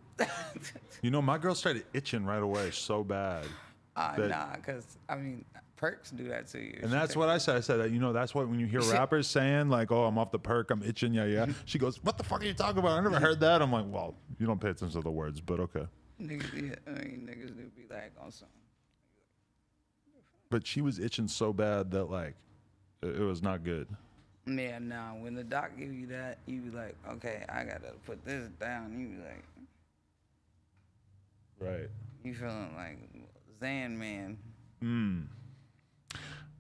[1.02, 3.45] You know, my girl started itching right away, so bad.
[3.95, 5.43] uh, That- nah, because, I mean,
[5.76, 6.80] perks do that to you.
[6.82, 7.58] And that's what I said.
[7.58, 10.17] I said that you know that's what when you hear rappers saying like, "Oh, I'm
[10.17, 12.78] off the perk, I'm itching, yeah, yeah." She goes, "What the fuck are you talking
[12.80, 12.97] about?
[12.97, 15.60] I never heard that." I'm like, "Well, you don't pay attention to the words, but
[15.60, 15.86] okay."
[16.21, 18.47] Niggas, yeah, I mean, niggas do be like on something.
[20.49, 22.36] But she was itching so bad that like,
[23.02, 23.88] it, it was not good.
[24.45, 28.23] Yeah, nah, when the doc give you that, you be like, okay, I gotta put
[28.26, 28.97] this down.
[28.99, 29.43] You be like,
[31.63, 31.89] Right.
[32.23, 32.97] you feeling like
[33.60, 34.38] Zan man.
[34.84, 35.28] Mm.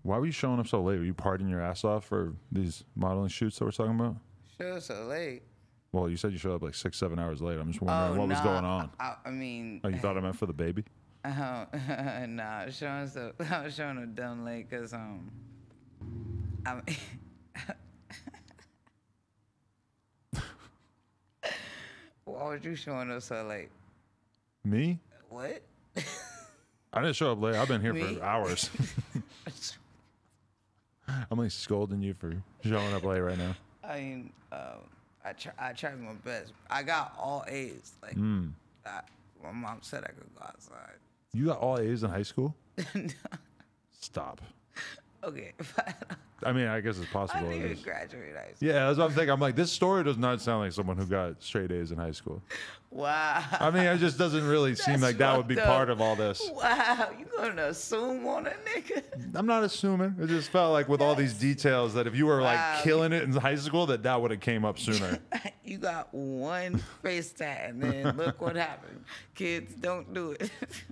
[0.03, 0.97] Why were you showing up so late?
[0.99, 4.15] Were you partying your ass off for these modeling shoots that we're talking about?
[4.57, 5.43] Sure, so late.
[5.91, 7.59] Well, you said you showed up like six, seven hours late.
[7.59, 8.89] I'm just wondering Oh, what was going on.
[8.99, 10.83] I, I mean, Oh, you thought I meant for the baby?
[11.25, 11.65] Oh,
[12.27, 15.31] nah, showing so I was showing up dumb late because um,
[16.65, 16.83] I mean,
[22.25, 23.69] Why was you showing up so late?
[24.65, 24.99] Me?
[25.29, 25.61] What?
[26.93, 27.55] I didn't show up late.
[27.55, 28.15] I've been here Me?
[28.15, 28.69] for hours.
[31.29, 33.55] I'm like scolding you for showing up late right now.
[33.83, 34.59] I mean, um,
[35.25, 36.53] I try, I tried my best.
[36.69, 37.91] I got all A's.
[38.01, 38.47] Like, Hmm.
[38.85, 39.01] I,
[39.43, 40.95] my mom said I could go outside.
[41.33, 42.55] You got all A's in high school?
[43.99, 44.41] Stop.
[45.23, 45.51] okay,
[46.43, 47.47] I mean, I guess it's possible.
[47.47, 48.67] I didn't even graduate high school.
[48.69, 49.29] Yeah, that's what I'm thinking.
[49.31, 52.11] I'm like, this story does not sound like someone who got straight A's in high
[52.11, 52.41] school.
[52.93, 53.43] Wow.
[53.59, 55.65] I mean, it just doesn't really seem like that would be up.
[55.65, 56.47] part of all this.
[56.53, 59.01] Wow, you gonna assume on a nigga?
[59.35, 60.15] I'm not assuming.
[60.21, 62.43] It just felt like with all these details that if you were Wow.
[62.75, 65.17] like killing it in high school, that that would have came up sooner.
[65.63, 69.03] you got one face tat, and then look what happened.
[69.33, 70.51] Kids, don't do it.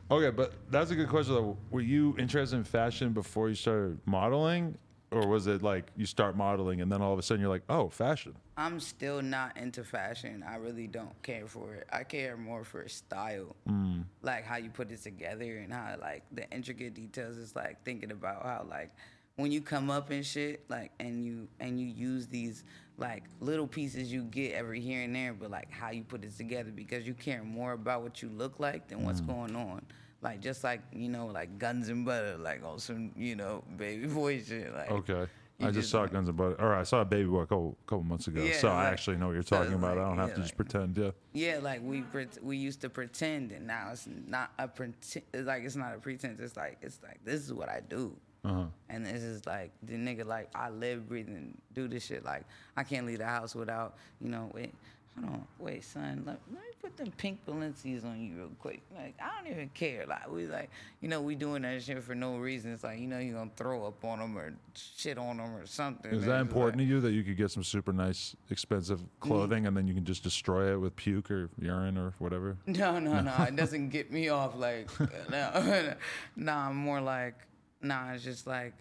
[0.10, 1.36] Okay, but that's a good question.
[1.36, 1.58] Though.
[1.70, 4.76] Were you interested in fashion before you started modeling,
[5.12, 7.64] or was it like you start modeling and then all of a sudden you're like,
[7.70, 8.34] oh, fashion?
[8.56, 10.44] I'm still not into fashion.
[10.48, 11.88] I really don't care for it.
[11.92, 14.06] I care more for style, mm.
[14.22, 17.38] like how you put it together and how like the intricate details.
[17.38, 18.92] Is like thinking about how like
[19.36, 22.64] when you come up and shit, like and you and you use these
[22.98, 26.38] like little pieces you get every here and there, but like how you put it
[26.38, 29.28] together because you care more about what you look like than what's mm.
[29.28, 29.82] going on.
[30.22, 34.08] Like just like you know, like guns and butter, like on some you know baby
[34.08, 34.74] boy shit.
[34.74, 35.26] Like Okay.
[35.64, 38.04] I just saw Guns and Butter, or I saw a Baby Boy a couple couple
[38.04, 39.96] months ago, Yeah, so I actually know what you're talking it's about.
[40.00, 40.98] I don't have yeah, to just pretend.
[40.98, 41.12] Yeah.
[41.34, 42.04] Yeah, like we
[42.42, 45.24] we used to pretend, and now it's not a pretend.
[45.32, 46.40] It's like it's not a pretense.
[46.40, 48.66] It's like it's like this is what I do, Uh-huh.
[48.90, 52.26] and this is like the nigga like I live, breathe, and do this shit.
[52.26, 54.50] Like I can't leave the house without you know.
[54.56, 54.74] Wait,
[55.20, 56.24] hold on, wait, son.
[56.26, 58.82] Let, let me put them pink Balenci's on you real quick.
[58.96, 60.06] Like I don't even care.
[60.08, 60.70] Like we like
[61.02, 62.74] you know we doing that shit for no reason.
[62.74, 65.66] It's like you know you gonna throw up on them or shit on them or
[65.66, 66.12] something.
[66.12, 69.00] Is that it's important like- to you that you could get some super nice, expensive
[69.00, 69.08] mm.
[69.20, 72.58] clothing and then you can just destroy it with puke or urine or whatever?
[72.82, 73.34] No, no, no.
[73.44, 74.58] It doesn't get me off.
[74.58, 74.90] Like,
[75.30, 75.94] no,
[76.36, 76.54] no.
[76.54, 77.36] I'm more like,
[77.82, 78.14] nah.
[78.14, 78.74] It's just like,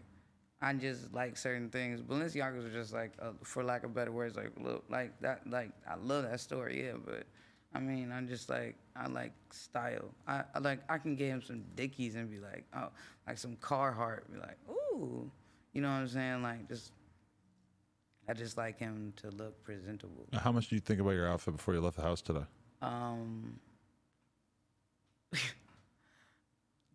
[0.63, 2.03] I just like certain things.
[2.03, 5.49] Balenciagas are just like, uh, for lack of better words, like, look, like that.
[5.49, 6.93] Like, I love that story, yeah.
[7.03, 7.25] But
[7.75, 10.11] I mean, I'm just like, I like style.
[10.27, 12.89] I, I like, I can get him some Dickies and be like, oh,
[13.27, 14.31] like some Carhartt.
[14.31, 15.31] Be like, ooh,
[15.73, 16.43] you know what I'm saying?
[16.43, 16.93] Like, just.
[18.29, 20.29] I just like him to look presentable.
[20.33, 22.45] How much do you think about your outfit before you left the house today?
[22.81, 23.59] Um.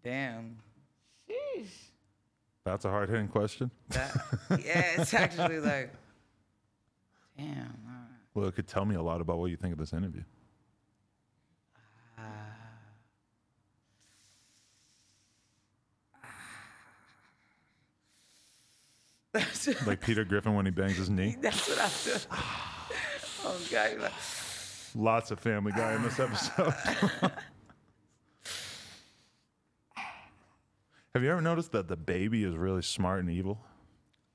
[0.03, 0.57] damn.
[1.29, 1.89] Sheesh.
[2.65, 3.69] That's a hard hitting question.
[3.89, 4.11] That.
[4.49, 5.93] Yeah, it's actually like.
[7.37, 7.57] Damn.
[7.57, 8.07] right.
[8.33, 10.23] Well, it could tell me a lot about what you think of this interview.
[19.33, 21.35] That's, Like Peter Griffin when he bangs his knee.
[21.41, 22.21] that's what I'm doing.
[23.47, 24.11] Oh God.
[24.95, 26.73] Lots of Family Guy in this episode.
[31.15, 33.57] Have you ever noticed that the baby is really smart and evil?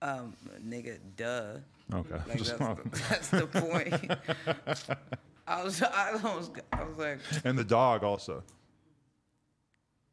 [0.00, 0.34] um,
[0.66, 1.56] nigga, duh.
[1.92, 2.14] Okay.
[2.26, 2.78] Like that's, the,
[3.10, 4.98] that's the point.
[5.46, 8.42] I was, I almost, I was like, and the dog also.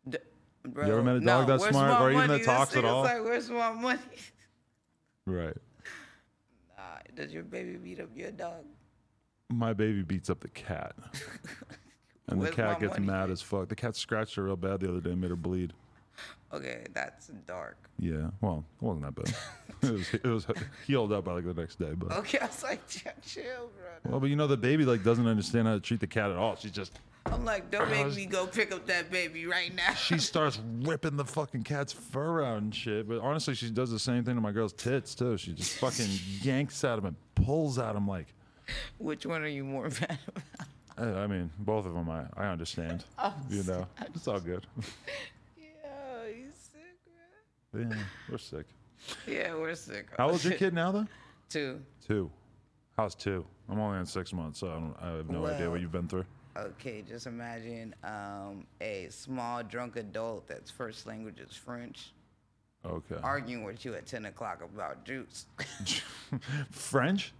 [0.09, 0.17] D-
[0.65, 3.03] Bro, You ever met a dog no, that's smart or even that talks at all?
[3.03, 3.99] Like, where's my money?
[5.25, 5.57] Right.
[6.77, 6.83] Nah,
[7.15, 8.65] does your baby beat up your dog?
[9.49, 10.95] My baby beats up the cat.
[12.27, 13.05] And the cat gets money?
[13.05, 13.67] mad as fuck.
[13.67, 15.73] The cat scratched her real bad the other day and made her bleed.
[16.53, 17.77] Okay, that's dark.
[17.99, 18.29] Yeah.
[18.41, 19.35] Well, it wasn't that bad.
[19.83, 20.47] it, was, it was
[20.85, 21.91] healed up by like the next day.
[21.95, 23.69] But Okay, I was like, chill,
[24.03, 24.11] bro.
[24.11, 26.37] well, but you know the baby like doesn't understand how to treat the cat at
[26.37, 26.55] all.
[26.55, 29.93] She's just I'm like, don't make me go pick up that baby right now.
[29.93, 33.07] she starts ripping the fucking cat's fur out and shit.
[33.07, 35.37] But honestly, she does the same thing to my girl's tits too.
[35.37, 36.07] She just fucking
[36.41, 38.27] yanks at him and pulls at him like.
[38.97, 40.67] Which one are you more mad about?
[40.97, 42.09] I I mean, both of them.
[42.09, 43.03] I, I understand.
[43.19, 44.65] Oh, you know, it's all good.
[45.57, 47.13] Yeah, you sick, bro.
[47.75, 47.93] Yeah,
[48.29, 48.65] we're sick.
[49.27, 50.07] Yeah, we're sick.
[50.17, 51.07] How old's your kid now, though?
[51.49, 51.79] Two.
[52.05, 52.29] Two.
[52.97, 53.45] How's two?
[53.69, 56.07] I'm only in six months, so I, don't, I have no idea what you've been
[56.07, 56.25] through.
[56.57, 62.11] Okay, just imagine um, a small drunk adult that's first language is French
[62.83, 63.17] Okay.
[63.21, 65.45] arguing with you at 10 o'clock about juice.
[66.71, 67.33] French?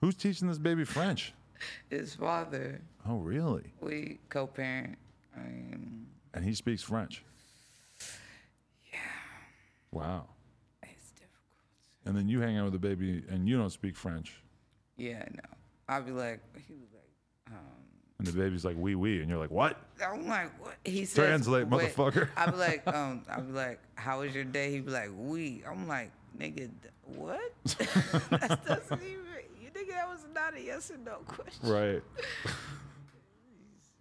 [0.00, 1.32] Who's teaching this baby French?
[1.90, 3.72] His father, Oh, really?
[3.80, 4.96] we co-parent.
[5.36, 7.22] I mean, And he speaks French.
[9.94, 10.26] Wow.
[10.82, 11.30] it's difficult.
[12.04, 14.34] And then you hang out with the baby and you don't speak French.
[14.96, 15.40] Yeah, no.
[15.88, 17.58] I'll be like, he was like, um,
[18.18, 19.20] And the baby's like, wee wee.
[19.20, 19.78] And you're like, what?
[20.04, 20.74] I'm like, what?
[20.84, 21.94] He says, Translate, wait.
[21.94, 22.28] motherfucker.
[22.36, 24.70] I'll be like, um, I'll be like, how was your day?
[24.72, 25.62] He'd be like, wee.
[25.68, 26.70] I'm like, nigga,
[27.04, 27.40] what?
[27.64, 29.20] that doesn't even.
[29.62, 31.68] You think that was not a yes or no question?
[31.70, 32.02] Right.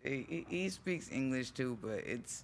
[0.04, 2.44] He, he- he speaks English too, but it's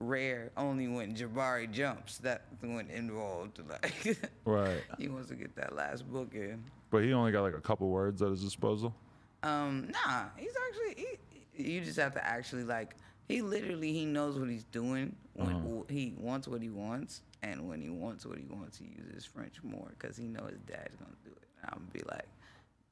[0.00, 0.50] rare.
[0.56, 3.60] Only when Jabari jumps, that's when involved.
[3.68, 4.82] Like Right.
[4.98, 6.62] he wants to get that last book in.
[6.90, 8.94] But he only got like a couple words at his disposal.
[9.42, 11.04] Um, nah, he's actually.
[11.52, 12.94] He, you just have to actually like.
[13.28, 15.82] He literally he knows what he's doing when Uh-huh.
[15.88, 19.54] he wants what he wants, and when he wants what he wants, he uses French
[19.64, 21.48] more because he knows his dad's gonna do it.
[21.62, 22.28] And I'm gonna be like,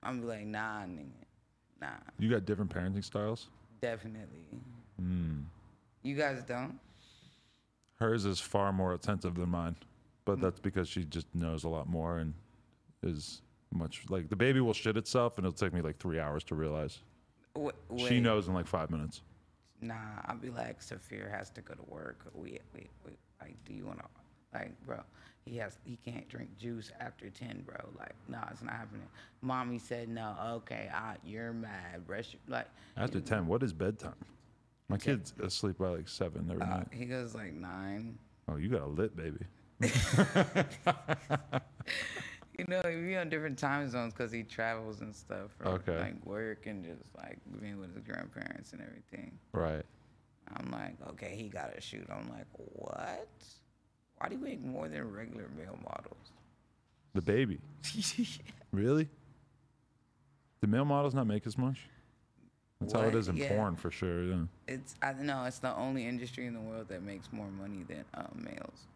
[0.03, 1.07] I'm be like, nah, nigga,
[1.81, 1.89] nah,
[2.19, 3.47] You got different parenting styles.
[3.81, 4.45] definitely.
[4.99, 5.41] Hmm.
[6.03, 6.79] You guys don't.
[7.97, 9.77] Hers is far more attentive than mine,
[10.25, 10.43] but mm.
[10.43, 12.35] that's because she just knows a lot more and
[13.03, 16.45] is much like the baby will shit itself and it'll take me like three hours
[16.45, 17.01] to realize.
[17.97, 19.23] She knows in like five minutes.
[19.81, 22.27] Nah, I'll be like, Saphir has to go to work.
[22.35, 24.05] We, we, we like, do you wanna,
[24.53, 25.01] like, bro?
[25.45, 27.77] He has, he can't drink juice after ten, bro.
[27.99, 29.07] Like, nah, it's not happening.
[29.43, 30.35] Mommy said no.
[30.55, 32.33] Okay, I, you're mad, brush.
[32.33, 34.15] your- Like, After 10, what is bedtime?
[34.89, 36.89] My kid's asleep by like 7 every uh, night.
[36.93, 38.19] he goes like nine.
[38.49, 39.47] Oh, you got a lit baby.
[42.59, 45.99] You know, we on different time zones because he travels and stuff for Okay.
[45.99, 49.39] like work and just like being with his grandparents and everything.
[49.53, 49.83] Right.
[50.57, 52.07] I'm like, okay, he got to shoot.
[52.09, 53.29] I'm like, what?
[54.19, 56.31] Why do you make more than regular male models?
[57.15, 57.61] The baby.
[58.73, 59.09] Really?
[60.61, 61.89] The male models not make as much?
[62.85, 63.49] That's how it is in Yeah.
[63.49, 64.23] porn for sure.
[64.25, 64.45] Yeah.
[64.69, 68.05] It's I know it's the only industry in the world that makes more money than
[68.15, 68.87] um, males.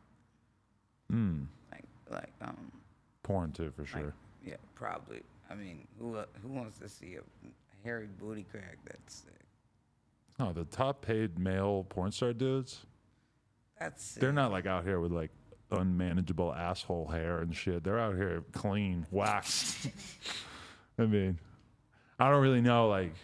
[1.12, 1.46] Mm.
[1.72, 2.72] Like like um
[3.22, 4.14] Porn too, for like, sure.
[4.44, 5.22] yeah probably.
[5.50, 7.20] I mean who uh, who wants to see a
[7.84, 9.32] hairy booty crack that's sick?
[10.38, 12.86] No, the top paid male porn star dudes,
[13.80, 14.20] That's sick.
[14.20, 15.30] they're not like out here with like
[15.72, 17.82] unmanageable asshole hair and shit.
[17.84, 19.88] They're out here clean, waxed.
[20.98, 21.38] I mean,
[22.18, 22.88] I don't really know.
[22.88, 23.14] Like,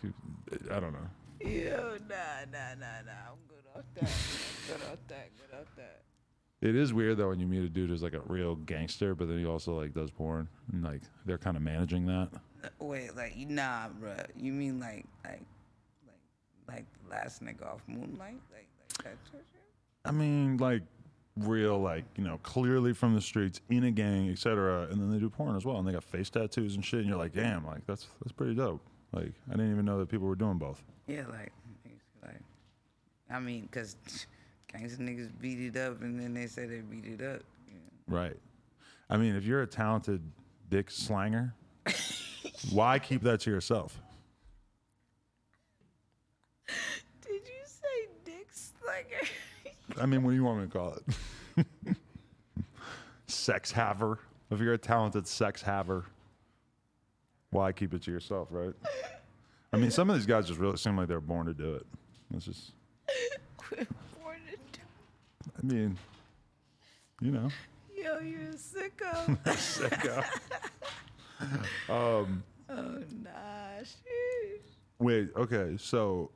[0.71, 1.09] I don't know.
[1.43, 3.13] Nah, nah, nah, nah.
[3.31, 4.11] I'm good off that.
[4.69, 5.31] good off that.
[5.37, 6.03] Good off that.
[6.65, 9.29] It is weird though when you meet a dude who's like a real gangster, but
[9.29, 12.31] then he also like does porn, and like they're kind of managing that.
[12.33, 14.27] Uh, Wait, like nah, bruh.
[14.35, 15.43] You mean like like
[16.07, 16.17] like
[16.67, 19.45] like the last nigga off Moonlight, like like that shit?
[20.07, 20.83] I mean, like
[21.37, 24.89] real, like you know, clearly from the streets, in a gang, etc.
[24.91, 27.01] And then they do porn as well, and they got face tattoos and shit.
[27.01, 28.81] And you're like, damn, like that's that's pretty dope.
[29.13, 30.83] Like I didn't even know that people were doing both.
[31.07, 31.53] Yeah, like,
[32.23, 32.41] like,
[33.31, 33.97] I mean, cause
[34.73, 37.43] gangsta niggas beat it up, and then they say they beat it up.
[37.69, 38.17] You know?
[38.17, 38.37] Right.
[39.11, 40.23] I mean, if you're a talented
[40.71, 41.53] dick slanger,
[42.71, 44.01] why keep that to yourself?
[47.23, 49.29] Did you say dick slugger?
[50.01, 50.97] I mean, what do you want me to call
[51.57, 51.67] it?
[53.27, 54.19] sex haver.
[54.51, 56.05] If you're a talented sex haver,
[57.51, 58.75] why keep it to yourself, right?
[59.73, 61.87] I mean, some of these guys just really seem like they're born to do it.
[62.35, 62.73] It's just,
[64.23, 64.39] Born
[64.73, 64.81] to
[65.59, 65.97] I mean,
[67.21, 67.49] you know,
[67.97, 69.39] Yo, you're a sicko.
[69.45, 70.25] sicko.
[71.89, 74.63] um, oh nah, shit.
[74.99, 76.31] wait, okay, so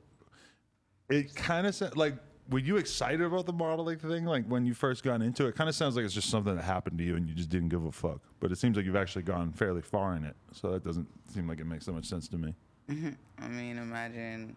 [1.09, 2.15] it kind of sounds like.
[2.49, 4.25] Were you excited about the modeling thing?
[4.25, 6.63] Like when you first got into it, kind of sounds like it's just something that
[6.63, 8.21] happened to you and you just didn't give a fuck.
[8.39, 11.47] But it seems like you've actually gone fairly far in it, so that doesn't seem
[11.47, 12.55] like it makes that much sense to me.
[12.89, 14.55] I mean, imagine,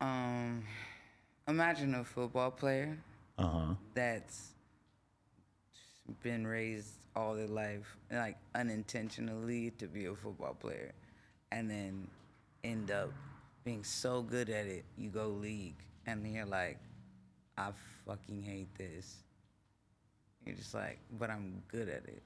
[0.00, 0.62] um,
[1.48, 2.96] imagine a football player
[3.38, 3.74] Uh huh.
[3.94, 4.50] that's
[6.22, 10.92] been raised all their life, like unintentionally, to be a football player,
[11.50, 12.06] and then
[12.64, 13.10] end up
[13.64, 15.74] being so good at it, you go league,
[16.06, 16.78] and then you're like,
[17.56, 17.70] I
[18.06, 19.16] fucking hate this.
[20.44, 22.22] You're just like, but I'm good at it.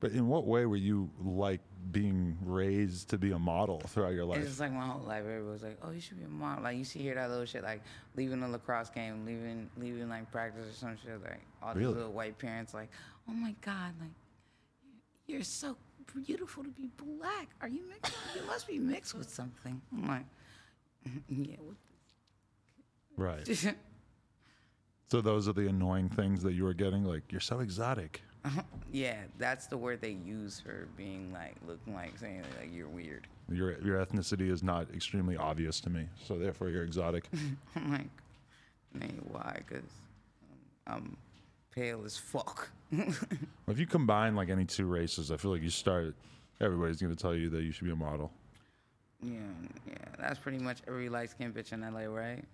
[0.00, 1.60] But in what way were you like
[1.92, 4.44] being raised to be a model throughout your It's life?
[4.46, 5.24] just like my whole life.
[5.26, 7.62] Everybody's like, "Oh, you should be a model." Like you see hear that little shit,
[7.62, 7.82] like
[8.16, 11.22] leaving a lacrosse game, leaving leaving like practice or some shit.
[11.22, 12.88] Like all these little white parents, like,
[13.28, 14.08] "Oh my god, like
[15.26, 15.76] you're so
[16.24, 17.50] beautiful to be black.
[17.60, 18.14] Are you mixed?
[18.34, 20.24] You must be mixed with something." I'm like,
[21.28, 21.56] "Yeah."
[23.20, 23.74] Right.
[25.10, 27.04] So those are the annoying things that you were getting.
[27.04, 28.22] Like you're so exotic.
[28.92, 33.26] yeah, that's the word they use for being like looking like saying like you're weird.
[33.50, 37.24] Your your ethnicity is not extremely obvious to me, so therefore you're exotic.
[37.74, 38.06] I'm like,
[38.94, 39.60] man, why?
[39.68, 39.82] Cause
[40.86, 41.16] um, I'm
[41.74, 42.70] pale as fuck.
[42.92, 46.14] if you combine like any two races, I feel like you start.
[46.60, 48.30] Everybody's gonna tell you that you should be a model.
[49.20, 49.40] Yeah,
[49.88, 52.44] yeah, that's pretty much every light skinned bitch in LA, right?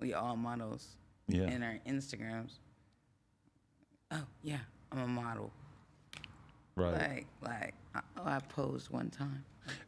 [0.00, 0.96] We all models
[1.28, 1.44] Yeah.
[1.48, 2.52] in our Instagrams.
[4.10, 4.58] Oh yeah,
[4.92, 5.52] I'm a model.
[6.76, 6.92] Right.
[6.92, 9.44] Like, like, I, oh, I posed one time.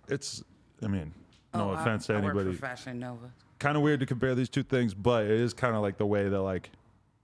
[0.09, 0.43] It's.
[0.83, 1.13] I mean,
[1.55, 2.57] No Oh, I- offense to I work for anybody.
[2.57, 3.31] Fashion Nova.
[3.59, 6.07] kind of weird to compare these two things, but it is kind of like the
[6.07, 6.71] way that like,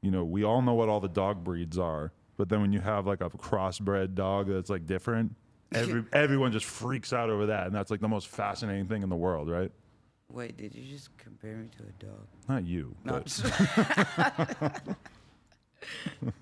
[0.02, 2.80] you know, we all know what all the dog breeds are, but then when you
[2.80, 5.34] have like a crossbred dog that's like different,
[5.72, 9.08] every everyone just freaks out over that, and that's like the most fascinating thing in
[9.08, 9.72] the world, right?
[10.30, 12.26] Wait, did you just compare me to a dog?
[12.48, 14.82] Not you, No, but,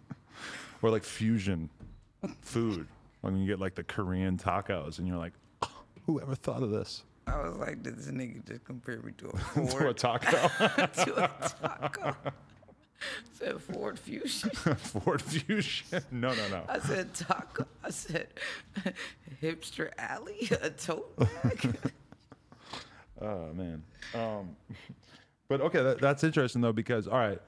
[0.83, 1.69] or like fusion
[2.41, 2.87] food.
[3.21, 5.69] When you get like the Korean tacos, and you're like, "Oh,
[6.07, 7.05] whoever thought of this?
[7.29, 9.97] I was like, did this nigga just compare me to a To a Ford?
[9.97, 10.31] taco,
[10.87, 11.31] to a
[11.61, 12.17] taco.
[13.33, 14.51] said Ford Fusion.
[14.51, 16.03] Ford Fusion.
[16.11, 16.65] No, no, no.
[16.69, 17.65] I said taco.
[17.85, 18.27] I said
[19.41, 21.77] hipster alley, a tote bag.
[23.23, 23.83] Oh man.
[24.15, 24.57] Um,
[25.49, 27.41] but okay, that, that's interesting though because all right,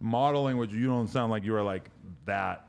[0.00, 1.90] modeling, which you don't sound like you were like
[2.24, 2.66] that.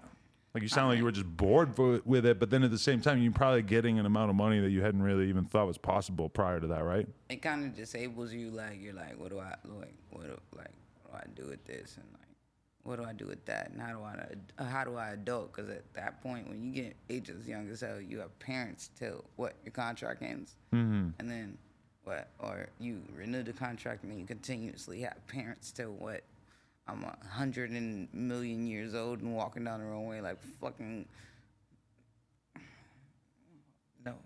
[0.53, 2.77] Like you sound like you were just bored wi- with it, but then at the
[2.77, 5.65] same time, you're probably getting an amount of money that you hadn't really even thought
[5.65, 7.07] was possible prior to that, right?
[7.29, 8.51] it kind of disables you.
[8.51, 9.95] Like you're like, what do I like?
[10.09, 10.71] What do, like
[11.03, 11.95] what do I do with this?
[11.95, 12.27] And like,
[12.83, 13.69] what do I do with that?
[13.71, 15.55] And how do I uh, how do I adult?
[15.55, 19.23] Because at that point, when you get ages young as hell, you have parents till
[19.37, 21.09] what your contract ends, mm-hmm.
[21.17, 21.57] and then
[22.03, 22.29] what?
[22.39, 26.23] Or you renew the contract and you continuously have parents till what?
[26.87, 31.05] I'm a hundred and million years old and walking down the runway like fucking
[34.03, 34.21] nobody.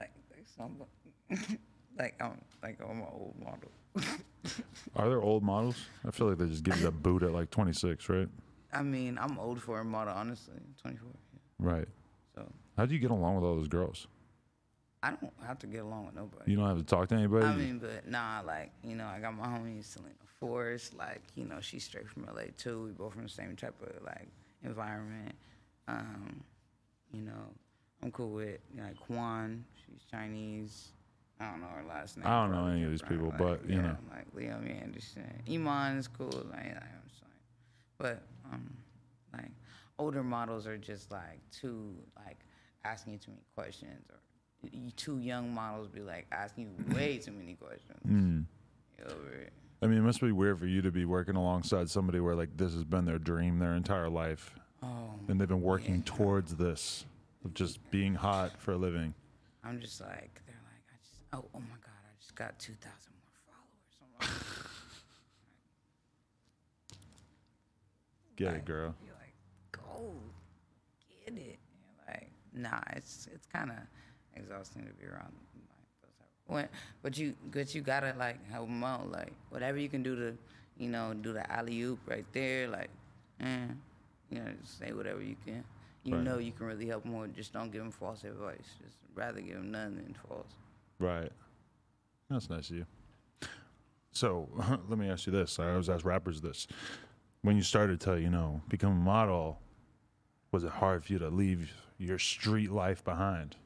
[0.00, 0.90] Like like somebody.
[1.98, 3.70] like I'm like I'm an old model.
[4.96, 5.76] Are there old models?
[6.06, 8.28] I feel like they just give you that boot at like 26, right?
[8.72, 10.54] I mean, I'm old for a model, honestly.
[10.82, 11.08] 24.
[11.08, 11.38] Yeah.
[11.60, 11.88] Right.
[12.34, 12.44] So
[12.76, 14.08] How do you get along with all those girls?
[15.04, 16.50] I don't have to get along with nobody.
[16.50, 17.44] You don't have to talk to anybody.
[17.44, 21.44] I mean, but nah, like, you know, I got my homie Selena Forrest, like, you
[21.44, 22.84] know, she's straight from LA too.
[22.84, 24.28] We both from the same type of like
[24.64, 25.34] environment.
[25.88, 26.42] Um,
[27.12, 27.52] you know,
[28.02, 30.92] I'm cool with like Kwan, she's Chinese.
[31.38, 32.26] I don't know her last name.
[32.26, 33.96] I don't know any of these people, like, but, you yeah, know.
[34.10, 35.42] Like Liam Anderson.
[35.50, 37.34] Iman is cool, like, I understand.
[37.98, 38.74] But um
[39.34, 39.50] like
[39.98, 41.94] older models are just like too
[42.24, 42.38] like
[42.84, 44.16] asking you too many questions or
[44.96, 47.98] two young models be like asking you way too many questions.
[48.06, 48.44] Mm.
[49.10, 49.52] Over it.
[49.82, 52.56] I mean, it must be weird for you to be working alongside somebody where like
[52.56, 57.04] this has been their dream their entire life, Oh, and they've been working towards this
[57.44, 59.14] of just being hot for a living.
[59.62, 62.72] I'm just like they're like I just oh oh my god I just got two
[62.74, 63.32] thousand more
[64.18, 64.30] followers.
[64.30, 64.30] Like,
[68.36, 68.94] Get Like, it, girl.
[69.04, 69.34] Be like,
[69.72, 70.14] go
[71.24, 71.58] get it.
[72.08, 73.76] And like, nah, it's it's kind of
[74.36, 76.28] exhausting to be around like those type.
[76.46, 76.68] When,
[77.02, 79.10] but you, but you gotta like help them out.
[79.10, 80.36] Like whatever you can do to,
[80.78, 82.68] you know, do the alley oop right there.
[82.68, 82.90] Like,
[83.40, 83.66] eh,
[84.30, 85.64] you know, just say whatever you can.
[86.04, 86.22] You Right.
[86.24, 87.12] know, you can really help them.
[87.12, 87.26] more.
[87.28, 88.74] Just don't give them false advice.
[88.82, 90.52] Just rather give them none than false.
[90.98, 91.32] Right.
[92.28, 92.86] That's nice of you.
[94.12, 94.48] So
[94.88, 95.58] let me ask you this.
[95.58, 96.66] I always ask rappers this.
[97.42, 99.60] When you started to, you know, become a model,
[100.52, 103.56] was it hard for you to leave your street life behind?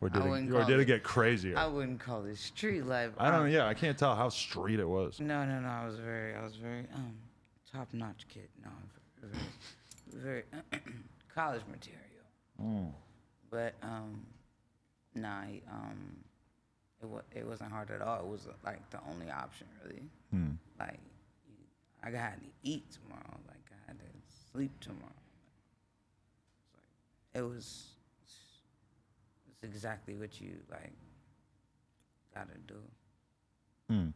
[0.00, 1.56] Or did, I it, or did it it- get crazier?
[1.56, 3.12] I wouldn't call it street life.
[3.18, 3.46] I don't know.
[3.46, 5.20] Um, Yeah, I can't tell how street it was.
[5.20, 5.68] No, no, no.
[5.68, 7.14] I was very, I was very um,
[7.72, 8.48] top notch kid.
[8.64, 8.70] No,
[9.22, 9.44] very,
[10.12, 10.42] very
[11.34, 12.00] college material.
[12.60, 12.92] Mm.
[13.50, 14.24] But um,
[15.14, 16.16] nah, he, um,
[17.02, 18.20] it was it wasn't hard at all.
[18.20, 20.02] It was like the only option really.
[20.30, 20.52] Hmm.
[20.80, 20.98] Like,
[22.02, 23.38] I got to eat tomorrow.
[23.48, 24.04] Like I had to
[24.52, 25.02] sleep tomorrow.
[26.64, 27.86] It's like, it was.
[29.62, 30.92] It's exactly what you like.
[32.34, 32.74] Gotta do.
[33.90, 34.12] Mm.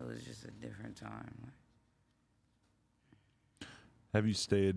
[0.00, 1.34] It was just a different time.
[3.60, 3.68] Like,
[4.14, 4.76] Have you stayed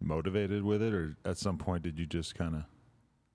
[0.00, 2.62] motivated with it, or at some point did you just kind of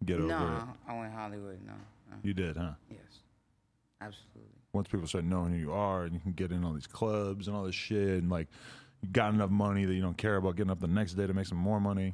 [0.05, 0.91] get over no, it?
[0.91, 1.59] I went Hollywood.
[1.65, 1.73] No,
[2.09, 2.17] no.
[2.23, 2.73] You did, huh?
[2.89, 3.23] Yes,
[4.01, 4.43] absolutely.
[4.73, 7.47] Once people start knowing who you are, and you can get in all these clubs
[7.47, 8.47] and all this shit, and like
[9.01, 11.33] you got enough money that you don't care about getting up the next day to
[11.33, 12.13] make some more money.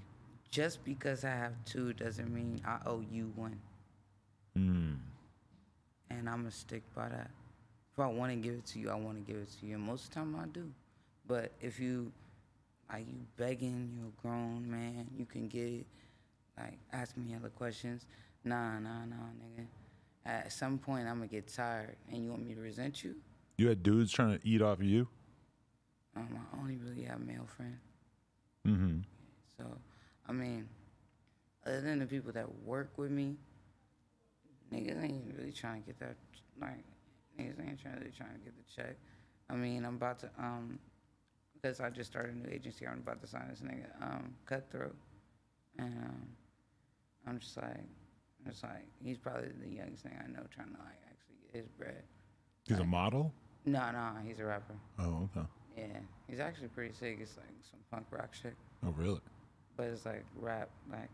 [0.52, 3.60] Just because I have two doesn't mean I owe you one,
[4.58, 4.98] Mm.
[6.10, 7.30] and I'm gonna stick by that.
[7.92, 9.76] If I want to give it to you, I want to give it to you.
[9.76, 10.72] And most of the time, I do.
[11.28, 12.12] But if you
[12.90, 15.88] like you begging, you're a grown man, you can get it.
[16.58, 18.06] Like ask me other questions.
[18.44, 19.66] Nah, nah, nah, nigga.
[20.26, 23.16] At some point, I'm gonna get tired, and you want me to resent you?
[23.58, 25.08] You had dudes trying to eat off of you.
[26.16, 27.80] Um, I only really have male friends.
[28.66, 29.00] Mm-hmm.
[29.58, 29.66] So,
[30.28, 30.68] I mean,
[31.66, 33.36] other than the people that work with me,
[34.74, 36.16] niggas ain't really trying to get that.
[36.60, 36.84] Like,
[37.40, 38.96] niggas ain't trying really trying to get the check.
[39.50, 40.80] I mean, I'm about to um,
[41.54, 42.88] because I just started a new agency.
[42.88, 44.96] I'm about to sign this nigga um, Cutthroat,
[45.78, 46.28] and um,
[47.28, 47.84] I'm just like,
[48.48, 51.68] It's like he's probably the youngest thing I know trying to like actually get his
[51.78, 52.04] bread.
[52.68, 53.32] He's a model.
[53.66, 54.76] No, no, he's a rapper.
[55.00, 55.48] Oh, okay.
[55.78, 57.18] Yeah, he's actually pretty sick.
[57.20, 58.56] It's like some punk rock shit,
[58.86, 59.20] Oh, really?
[59.76, 61.10] But it's like rap, like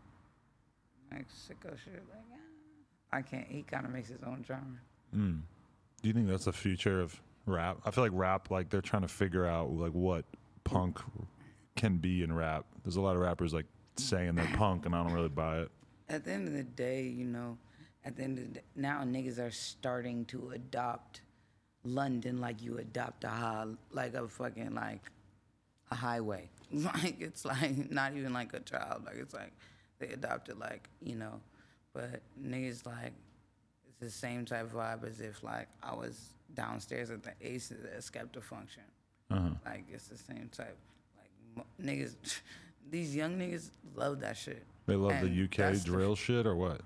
[1.10, 2.02] like sicko shit.
[2.10, 3.16] Like ah.
[3.16, 3.46] I can't.
[3.46, 4.80] He kind of makes his own genre.
[5.14, 5.42] Mm.
[6.00, 7.78] Do you think that's the future of rap?
[7.84, 10.24] I feel like rap, like they're trying to figure out like what
[10.64, 10.98] punk
[11.76, 12.64] can be in rap.
[12.82, 15.70] There's a lot of rappers like saying they're punk, and I don't really buy it.
[16.08, 17.58] At the end of the day, you know,
[18.04, 21.22] at the end of the day, now niggas are starting to adopt
[21.84, 25.10] London like you adopt a high, like a fucking like
[25.90, 26.48] a highway.
[26.94, 29.04] Like it's like not even like a child.
[29.04, 29.52] Like it's like
[29.98, 31.40] they adopted like you know,
[31.92, 33.12] but niggas like
[33.88, 36.18] it's the same type of vibe as if like I was
[36.54, 38.84] downstairs at the Aces at Skepta function.
[39.30, 39.50] Uh-huh.
[39.64, 40.76] Like it's the same type.
[41.16, 42.14] Like niggas,
[42.90, 44.64] these young niggas love that shit.
[44.86, 46.80] They love And the UK that's the drill shit, or what?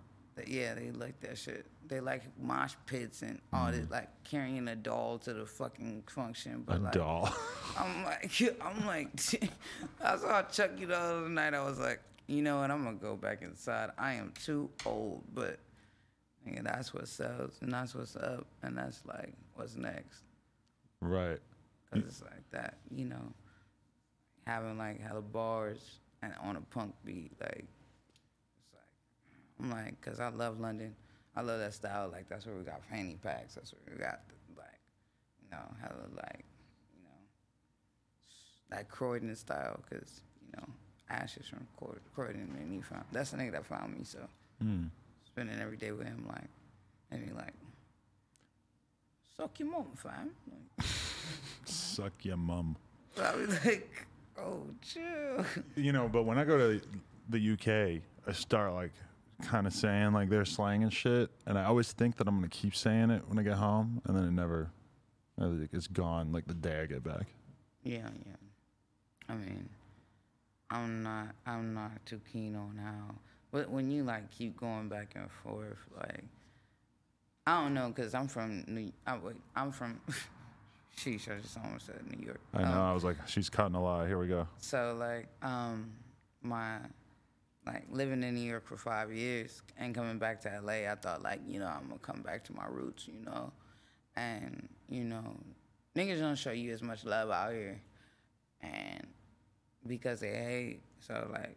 [0.47, 1.66] Yeah, they like that shit.
[1.89, 3.72] They like mosh pits and all Mm.
[3.72, 6.62] this, like carrying a doll to the fucking function.
[6.66, 7.32] But A like, doll.
[7.78, 9.09] I'm like, I'm like,
[10.05, 11.55] I saw Chucky the other night.
[11.55, 12.70] I was like, you know what?
[12.70, 13.91] I'm gonna go back inside.
[13.99, 15.59] I am too old, but
[16.47, 20.22] nigga, that's what sells, and that's what's up, and that's like what's next.
[21.01, 21.39] right.
[21.93, 23.32] Cause it's like that, you know,
[24.47, 27.64] having like hella bars and on a punk beat, like
[29.61, 30.94] I'm like, cause I love London,
[31.34, 32.09] I love that style.
[32.12, 33.54] Like that's where we got fanny packs.
[33.54, 34.80] That's where we got the, like,
[35.42, 36.44] you know, hella like,
[36.96, 37.11] you know,
[38.70, 39.80] that Croydon style.
[39.90, 40.66] Cause you know,
[41.11, 41.66] Ash is from
[42.14, 44.04] Croydon, and he found that's the nigga that found me.
[44.04, 44.18] So
[44.64, 44.88] Mm.
[45.26, 46.48] spending every day with him, like,
[47.11, 47.52] and he like,
[49.36, 50.30] suck your mom, fam.
[50.50, 50.86] Like,
[51.66, 52.76] Suck your mum.
[53.20, 54.07] I was like,
[54.38, 55.44] oh, chill.
[55.74, 56.80] You know, but when I go to
[57.28, 58.92] the UK, I start like
[59.43, 62.49] kind of saying like their slang and shit, and I always think that I'm gonna
[62.49, 64.70] keep saying it when I get home, and then it never,
[65.39, 67.26] it's gone like the day I get back.
[67.82, 68.37] Yeah, yeah.
[69.28, 69.68] I mean,
[70.70, 73.14] I'm not, I'm not too keen on how,
[73.53, 76.24] but when you like keep going back and forth, like,
[77.47, 80.01] I don't know, cause I'm from New, I, wait, I'm from,
[80.99, 82.41] sheesh, I just almost said New York.
[82.55, 82.68] I know.
[82.68, 84.07] Um, I was like, she's cutting a lie.
[84.07, 84.49] Here we go.
[84.59, 85.93] So like um
[86.43, 86.78] my
[87.66, 91.22] like living in New York for five years and coming back to LA, I thought
[91.22, 93.52] like, you know, I'm gonna come back to my roots, you know.
[94.16, 95.36] And, you know,
[95.94, 97.80] niggas don't show you as much love out here
[98.62, 99.06] and
[99.86, 100.80] because they hate.
[101.00, 101.56] So like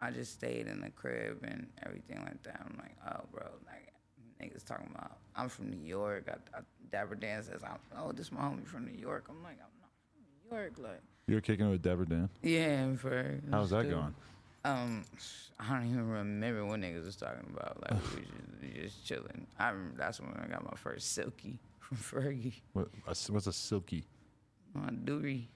[0.00, 2.60] I just stayed in the crib and everything like that.
[2.64, 3.92] I'm like, oh bro, like
[4.40, 6.28] niggas talking about I'm from New York.
[6.28, 9.26] I, I, Dapper Dan says, I'm, oh, this my homie from New York.
[9.28, 10.72] I'm like, I'm not from New York.
[10.78, 12.28] Like, You're kicking it with Dapper Dan.
[12.42, 14.14] yeah, for How's that going?
[14.64, 15.04] Um,
[15.60, 17.80] I don't even remember what niggas was talking about.
[17.82, 19.46] Like we was just, just chilling.
[19.58, 22.54] I remember that's when I got my first silky from Fergie.
[22.72, 24.04] What, what's a silky?
[24.74, 25.46] My doobie,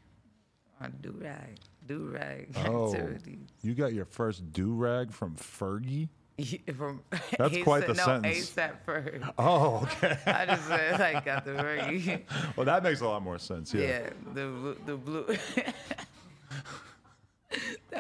[0.81, 3.39] my do rag, do rag Oh, activities.
[3.63, 6.09] you got your first do rag from Fergie?
[6.39, 7.03] Yeah, from
[7.39, 8.51] That's quite the no, sentence.
[8.53, 9.33] ASAP Ferg.
[9.39, 10.19] Oh, okay.
[10.27, 12.23] I just said like got the Fergie.
[12.57, 13.73] well, that makes a lot more sense.
[13.75, 13.83] Yeah.
[13.87, 15.27] yeah, the the blue.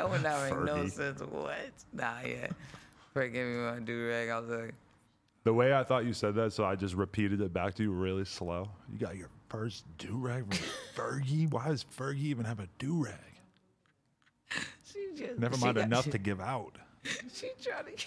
[0.02, 0.90] That would not make no Fergie.
[0.90, 1.20] sense.
[1.20, 1.56] What?
[1.92, 2.48] Nah, yeah.
[3.14, 4.28] Ferg gave me my do rag.
[4.28, 4.74] I was like.
[5.44, 7.90] The way I thought you said that, so I just repeated it back to you
[7.92, 8.68] really slow.
[8.92, 11.50] You got your first do rag from Fergie?
[11.50, 13.14] Why does Fergie even have a do rag?
[14.92, 16.76] She just Never she mind got- enough to give out.
[17.34, 18.06] She trying to get.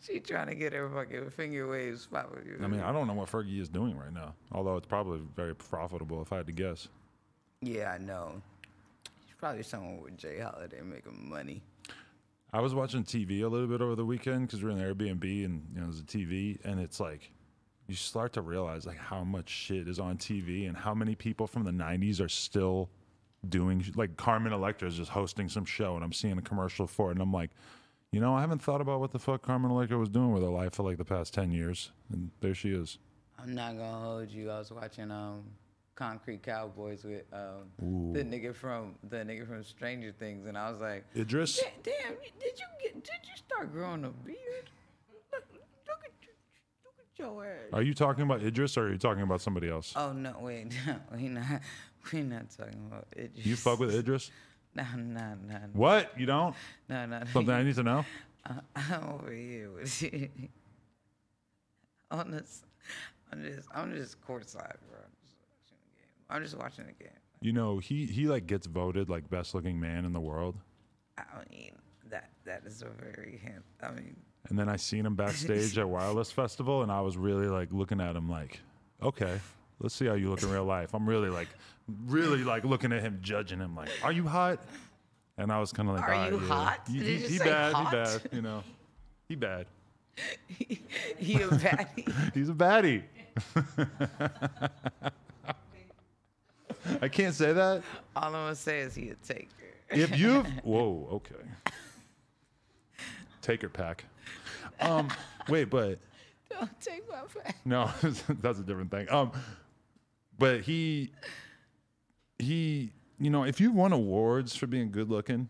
[0.00, 2.56] She trying to get her fucking finger waves popping.
[2.62, 5.54] I mean, I don't know what Fergie is doing right now, although it's probably very
[5.54, 6.88] profitable if I had to guess.
[7.60, 8.40] Yeah, I know.
[9.38, 11.62] Probably someone with Jay Holiday making money.
[12.52, 15.44] I was watching TV a little bit over the weekend because we're in the Airbnb
[15.44, 17.30] and you know there's a TV, and it's like
[17.86, 21.46] you start to realize like how much shit is on TV and how many people
[21.46, 22.88] from the '90s are still
[23.48, 27.10] doing like Carmen Electra is just hosting some show, and I'm seeing a commercial for
[27.10, 27.50] it, and I'm like,
[28.12, 30.48] you know, I haven't thought about what the fuck Carmen Electra was doing with her
[30.48, 32.98] life for like the past ten years, and there she is.
[33.38, 34.50] I'm not gonna hold you.
[34.50, 35.44] I was watching um
[36.00, 40.78] Concrete Cowboys with um the nigga from the nigga from Stranger Things, and I was
[40.78, 42.92] like, Idris, "Da- damn, did you get?
[43.02, 44.36] Did you start growing a beard?
[45.32, 46.28] Look, look at you,
[46.84, 47.72] look at your ass.
[47.72, 49.94] are you talking about Idris or are you talking about somebody else?
[49.96, 50.72] Oh no, wait,
[51.16, 51.62] we not
[52.12, 53.30] we not talking about it.
[53.34, 54.30] You fuck with Idris?
[54.74, 56.12] No, no, no, What?
[56.20, 56.54] You don't?
[56.90, 57.22] no, no.
[57.32, 58.04] Something I need to know?
[58.76, 60.28] I'm over here with you.
[62.10, 62.62] On this,
[63.32, 65.00] I'm just, I'm just courtside, bro.
[66.30, 66.98] I'm just watching the game.
[66.98, 67.20] I'm just watching the game.
[67.40, 70.56] You know, he he like gets voted like best looking man in the world.
[71.18, 71.72] I mean,
[72.10, 73.62] that that is a very hint.
[73.82, 74.16] I mean,
[74.48, 78.00] And then I seen him backstage at Wireless Festival, and I was really like looking
[78.00, 78.60] at him like,
[79.02, 79.38] okay,
[79.80, 80.94] let's see how you look in real life.
[80.94, 81.48] I'm really like,
[82.06, 84.60] really like looking at him, judging him like, are you hot?
[85.38, 86.80] And I was kind of like, Are "All right, you yeah." hot?
[86.88, 87.90] He, Did he, he bad, hot?
[87.90, 88.62] he bad, you know,
[89.28, 89.66] he bad.
[91.18, 92.32] he a baddie.
[92.34, 93.02] He's a baddie.
[97.02, 97.82] I can't say that.
[98.14, 99.48] All I'm gonna say is he a taker.
[99.90, 101.44] If you've whoa, okay.
[103.42, 104.04] Taker pack.
[104.80, 105.08] Um,
[105.48, 105.98] wait, but
[106.50, 107.56] Don't take my back.
[107.64, 107.90] no,
[108.40, 109.10] that's a different thing.
[109.10, 109.32] Um,
[110.38, 111.12] but he,
[112.38, 115.48] he, you know, if you won awards for being good looking,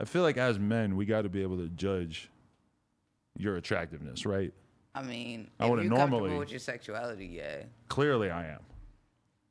[0.00, 2.30] I feel like as men we got to be able to judge
[3.36, 4.52] your attractiveness, right?
[4.94, 7.64] I mean, I if would've you're comfortable normally- with your sexuality, yeah.
[7.88, 8.60] Clearly, I am.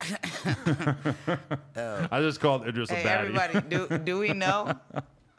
[1.76, 3.36] I just called Idris a Hey, baddie.
[3.36, 4.74] everybody, do do we know?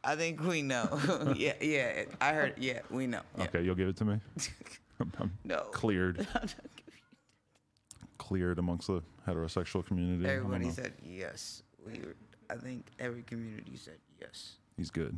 [0.04, 0.88] I think we know.
[1.36, 2.04] yeah, yeah.
[2.22, 2.54] I heard.
[2.58, 3.22] Yeah, we know.
[3.38, 3.44] Yeah.
[3.46, 4.20] Okay, you'll give it to me.
[5.00, 5.62] I'm, I'm No.
[5.72, 6.26] cleared,
[8.18, 10.28] cleared amongst the heterosexual community.
[10.30, 11.64] Everybody said yes.
[11.86, 12.16] We were,
[12.50, 14.54] I think every community said yes.
[14.78, 15.18] He's good.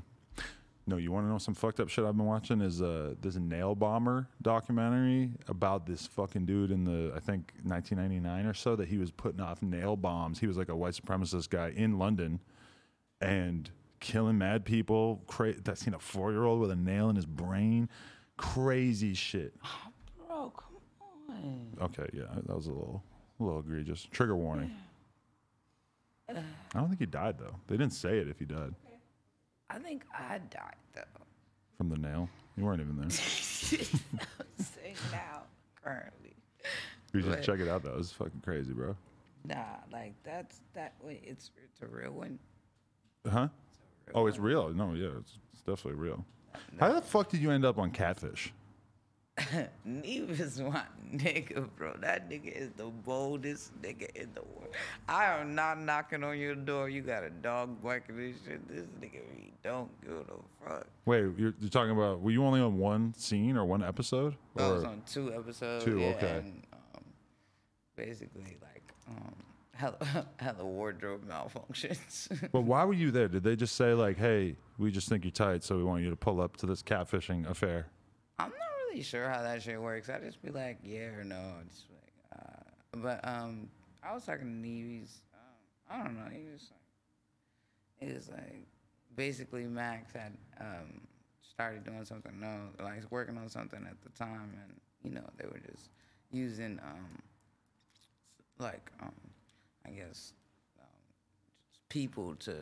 [0.89, 2.61] No, you want to know some fucked up shit I've been watching?
[2.61, 8.45] Is uh, this nail bomber documentary about this fucking dude in the I think 1999
[8.45, 10.39] or so that he was putting off nail bombs.
[10.39, 12.39] He was like a white supremacist guy in London,
[13.19, 13.69] and
[13.99, 15.23] killing mad people.
[15.27, 17.89] Cra- that seen a four year old with a nail in his brain.
[18.37, 19.55] Crazy shit.
[20.25, 21.67] Bro, come on.
[21.81, 23.03] Okay, yeah, that was a little,
[23.41, 24.07] a little egregious.
[24.09, 24.71] Trigger warning.
[26.29, 26.33] I
[26.73, 27.55] don't think he died though.
[27.67, 28.73] They didn't say it if he died
[29.69, 31.01] I think I died though.
[31.77, 32.29] from the nail.
[32.55, 33.09] You weren't even there.
[33.09, 33.89] Say
[35.11, 35.43] now,
[35.83, 36.33] currently.
[37.13, 37.95] You should But- check it out though.
[37.99, 38.95] It's fucking crazy, bro.
[39.45, 39.55] Nah,
[39.91, 40.93] like that's that.
[41.01, 42.39] Wait, it's it's a real one.
[43.29, 43.47] Huh?
[44.15, 44.69] Oh, it's real.
[44.73, 46.25] No, yeah, it's, it's definitely real.
[46.79, 48.51] How the fuck did you end up on Catfish?
[49.85, 50.83] Nev is my
[51.13, 51.93] nigga, bro.
[51.99, 54.73] That nigga is the boldest nigga in the world.
[55.07, 56.89] I am not knocking on your door.
[56.89, 58.67] You got a dog barking and shit.
[58.67, 60.87] This nigga really don't give a fuck.
[61.05, 62.21] Wait, you're, you're talking about?
[62.21, 64.35] Were you only on one scene or one episode?
[64.57, 65.85] I was on two episodes.
[65.85, 66.37] Two, yeah, okay.
[66.37, 67.03] And, um,
[67.95, 69.35] basically, like, um,
[69.73, 72.49] hella, hella wardrobe malfunctions.
[72.51, 73.27] but why were you there?
[73.27, 76.09] Did they just say like, "Hey, we just think you're tight, so we want you
[76.09, 77.87] to pull up to this catfishing affair"?
[78.39, 78.66] I'm not
[78.97, 80.09] really sure how that shit works.
[80.09, 81.53] I just be like, yeah or no.
[81.69, 83.69] Just like, uh, but um,
[84.03, 85.19] I was talking to Neves.
[85.91, 86.31] Um, I don't know.
[86.31, 88.67] He was like, he was like,
[89.15, 91.01] basically Max had um
[91.41, 92.39] started doing something.
[92.39, 95.89] No, like working on something at the time, and you know they were just
[96.31, 97.21] using um
[98.59, 99.13] like um
[99.85, 100.33] I guess
[100.79, 100.87] um,
[101.89, 102.55] people to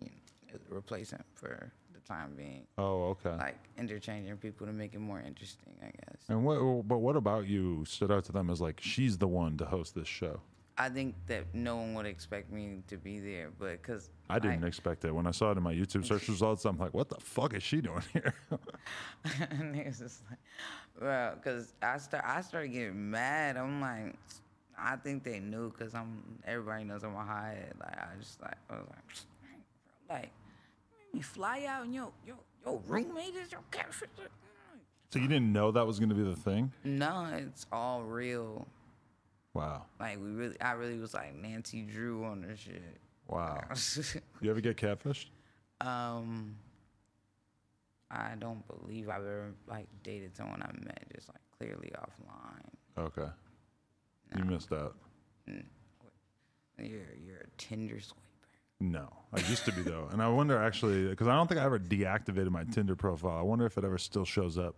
[0.00, 0.10] you
[0.52, 1.72] know replace him for
[2.04, 3.36] time being Oh, okay.
[3.36, 6.22] like interchanging people to make it more interesting, I guess.
[6.28, 6.86] And what?
[6.88, 9.94] But what about you stood out to them as like she's the one to host
[9.94, 10.40] this show?
[10.78, 14.64] I think that no one would expect me to be there, but because I didn't
[14.64, 16.64] expect it when I saw it in my YouTube search results.
[16.64, 18.34] I'm like, what the fuck is she doing here?
[19.50, 20.38] and it was just like,
[21.00, 23.58] well, because I start I started getting mad.
[23.58, 24.14] I'm like,
[24.78, 27.58] I think they knew because I'm everybody knows I'm a high.
[27.78, 30.30] Like I just like I was like, like
[31.12, 32.34] me fly out and yo yo
[32.64, 34.08] yo roommate is your catfish.
[35.10, 36.72] so you didn't know that was going to be the thing?
[36.84, 38.66] No, it's all real.
[39.54, 42.82] Wow, Like we really, I really was like Nancy Drew on this shit.
[43.28, 43.62] wow.
[44.40, 45.26] You ever get catfished?
[45.82, 46.56] Um,
[48.10, 53.04] I don't believe I've ever like dated someone I met just like clearly offline.
[53.06, 53.30] Okay,
[54.38, 54.96] you missed out.
[56.78, 58.16] You're you're a Tinder swiper.
[58.82, 61.64] No, I used to be though, and I wonder actually because I don't think I
[61.64, 63.38] ever deactivated my Tinder profile.
[63.38, 64.74] I wonder if it ever still shows up.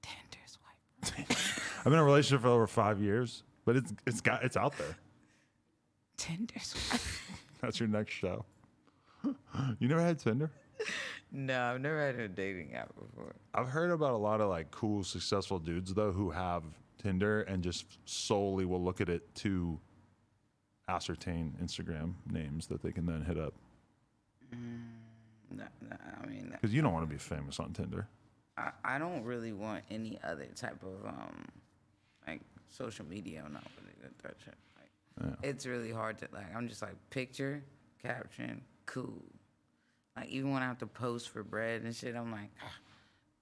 [0.00, 1.78] Tinder swiper.
[1.80, 4.78] I've been in a relationship for over five years, but it's it's got it's out
[4.78, 4.96] there.
[6.16, 7.20] Tinder swiper.
[7.60, 8.46] That's your next show.
[9.78, 10.50] you never had Tinder?
[11.30, 13.34] no, I've never had a dating app before.
[13.52, 16.62] I've heard about a lot of like cool, successful dudes though who have
[16.96, 19.78] Tinder and just solely will look at it to
[20.88, 23.54] ascertain Instagram names that they can then hit up.
[24.52, 28.06] No, no, I mean, Because you don't want to be famous on Tinder.
[28.56, 31.44] I, I don't really want any other type of um
[32.26, 33.42] like social media.
[33.44, 34.54] I'm not really good at that shit.
[35.20, 36.54] Like, It's really hard to like.
[36.54, 37.62] I'm just like picture,
[38.02, 39.22] caption, cool.
[40.16, 42.72] Like even when I have to post for bread and shit, I'm like, "Ah,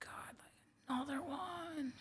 [0.00, 1.92] God, like another one.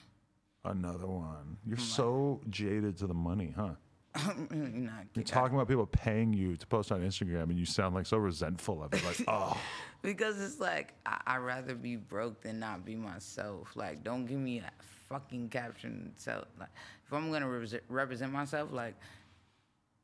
[0.65, 1.57] Another one.
[1.65, 3.75] You're so jaded to the money, huh?
[4.51, 7.95] You're not You're talking about people paying you to post on Instagram, and you sound
[7.95, 9.03] like so resentful of it.
[9.03, 9.59] Like, oh,
[10.01, 13.75] because it's like I, I'd rather be broke than not be myself.
[13.75, 14.71] Like, don't give me a
[15.09, 16.13] fucking caption.
[16.15, 16.69] So, like,
[17.05, 18.95] if I'm gonna represent, represent myself, like,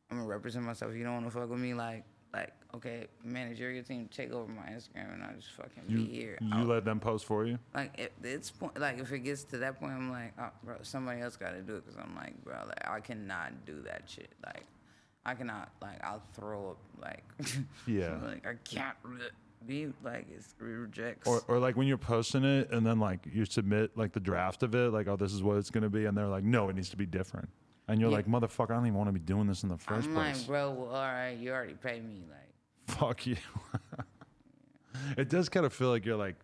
[0.10, 0.94] I'm gonna represent myself.
[0.96, 2.04] You don't wanna fuck with me, like,
[2.34, 6.38] like, okay, managerial team, take over my Instagram, and I'll just fucking you, be here.
[6.42, 7.58] you I'll- let them post for you?
[7.76, 10.76] like it, it's point, like if it gets to that point, I'm like, oh, bro,
[10.84, 14.04] somebody else got to do it because I'm like, bro, like I cannot do that
[14.08, 14.30] shit.
[14.46, 14.66] Like,
[15.26, 17.24] I cannot, like, I'll throw up, like,
[17.88, 18.18] Yeah.
[18.24, 18.96] like I can't
[19.68, 21.28] be like it's it rejects.
[21.28, 24.64] Or, or like when you're posting it and then like you submit like the draft
[24.64, 26.06] of it, like, oh, this is what it's going to be.
[26.06, 27.48] And they're like, no, it needs to be different.
[27.88, 28.16] And you're Yeah.
[28.18, 30.38] like, motherfucker, I don't even want to be doing this in the 1st I'm place.
[30.40, 32.38] like, bro, well, all right, you already paid me, like.
[32.88, 33.38] Fuck you.
[35.18, 36.36] it does kind of feel like you're like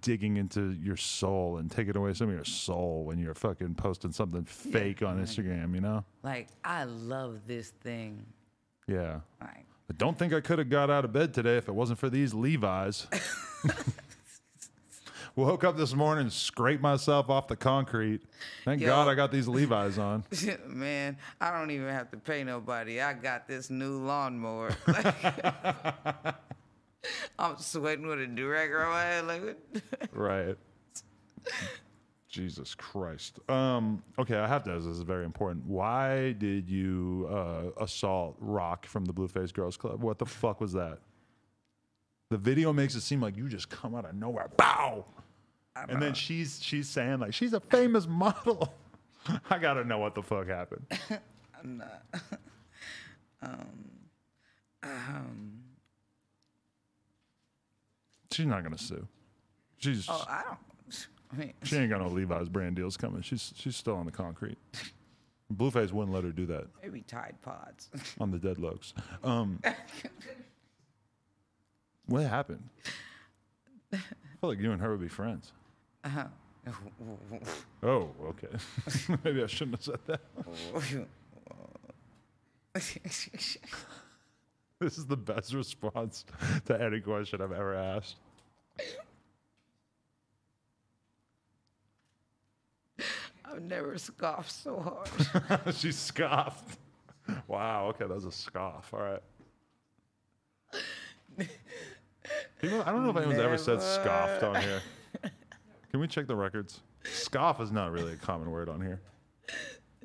[0.00, 4.12] digging into your soul and taking away some of your soul when you're fucking posting
[4.12, 6.04] something fake on Instagram, you know?
[6.22, 8.24] Like I love this thing.
[8.88, 9.20] Yeah.
[9.40, 11.98] Like I don't think I could have got out of bed today if it wasn't
[11.98, 13.06] for these Levi's.
[15.36, 18.22] Woke up this morning, scraped myself off the concrete.
[18.64, 18.86] Thank Yo.
[18.86, 20.24] God I got these Levi's on.
[20.66, 23.02] man, I don't even have to pay nobody.
[23.02, 24.70] I got this new lawnmower.
[27.38, 29.26] I'm sweating with a durag on my head.
[29.26, 29.58] Like.
[30.10, 30.56] Right.
[32.30, 33.38] Jesus Christ.
[33.50, 34.84] Um, okay, I have to ask.
[34.84, 35.66] This is very important.
[35.66, 40.02] Why did you uh, assault Rock from the Blueface Girls Club?
[40.02, 41.00] What the fuck was that?
[42.30, 45.04] The video makes it seem like you just come out of nowhere, bow,
[45.88, 48.74] and then she's she's saying like she's a famous model.
[49.50, 50.86] I gotta know what the fuck happened.
[51.62, 52.02] I'm not.
[53.42, 53.68] um,
[54.82, 55.52] um,
[58.30, 59.06] She's not gonna sue.
[59.78, 60.58] She's oh, I don't.
[61.32, 63.22] I mean, she ain't got no Levi's brand deals coming.
[63.22, 64.58] She's she's still on the concrete.
[65.52, 66.66] Blueface wouldn't let her do that.
[66.82, 67.88] maybe Tide Pods.
[68.20, 68.92] on the deadlocks.
[69.22, 69.60] Um,
[72.06, 72.68] what happened?
[73.92, 73.96] I
[74.40, 75.52] feel like you and her would be friends.
[76.06, 76.26] Uh-huh.
[77.82, 78.48] Oh, okay.
[79.24, 80.20] Maybe I shouldn't have said that.
[84.78, 86.26] This is the best response
[86.66, 88.16] to any question I've ever asked.
[93.44, 95.08] I've never scoffed so hard.
[95.74, 96.78] she scoffed.
[97.46, 97.86] Wow.
[97.90, 98.92] Okay, that was a scoff.
[98.92, 99.22] All right.
[102.60, 104.82] People, I don't know if anyone's ever said scoffed on here.
[105.96, 106.82] Can we check the records?
[107.04, 109.00] Scoff is not really a common word on here.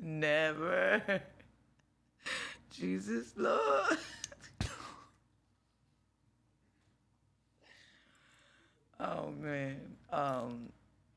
[0.00, 1.20] Never.
[2.70, 3.98] Jesus Lord.
[9.00, 9.76] oh man.
[10.10, 10.70] Um,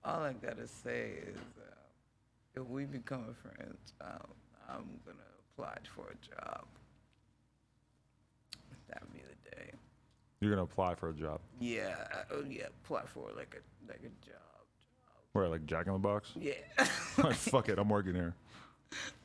[0.03, 4.27] all I gotta say is, uh, if we become friends, um,
[4.67, 5.19] I'm gonna
[5.53, 6.65] apply for a job.
[8.89, 9.71] That'd be the day.
[10.41, 11.39] You're gonna apply for a job.
[11.61, 11.95] Yeah.
[12.29, 12.67] Oh yeah.
[12.83, 14.41] Apply for like a like a job.
[15.35, 16.31] Where like Jack in the Box?
[16.39, 16.53] Yeah.
[17.17, 18.33] like, fuck it, I'm working here.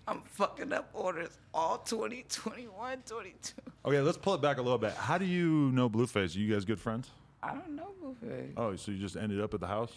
[0.09, 3.55] I'm fucking up orders all 2021, 22.
[3.85, 4.93] Okay, let's pull it back a little bit.
[4.95, 6.35] How do you know Blueface?
[6.35, 7.11] Are you guys good friends?
[7.45, 8.55] I don't know Blueface.
[8.57, 9.93] Oh, so you just ended up at the house?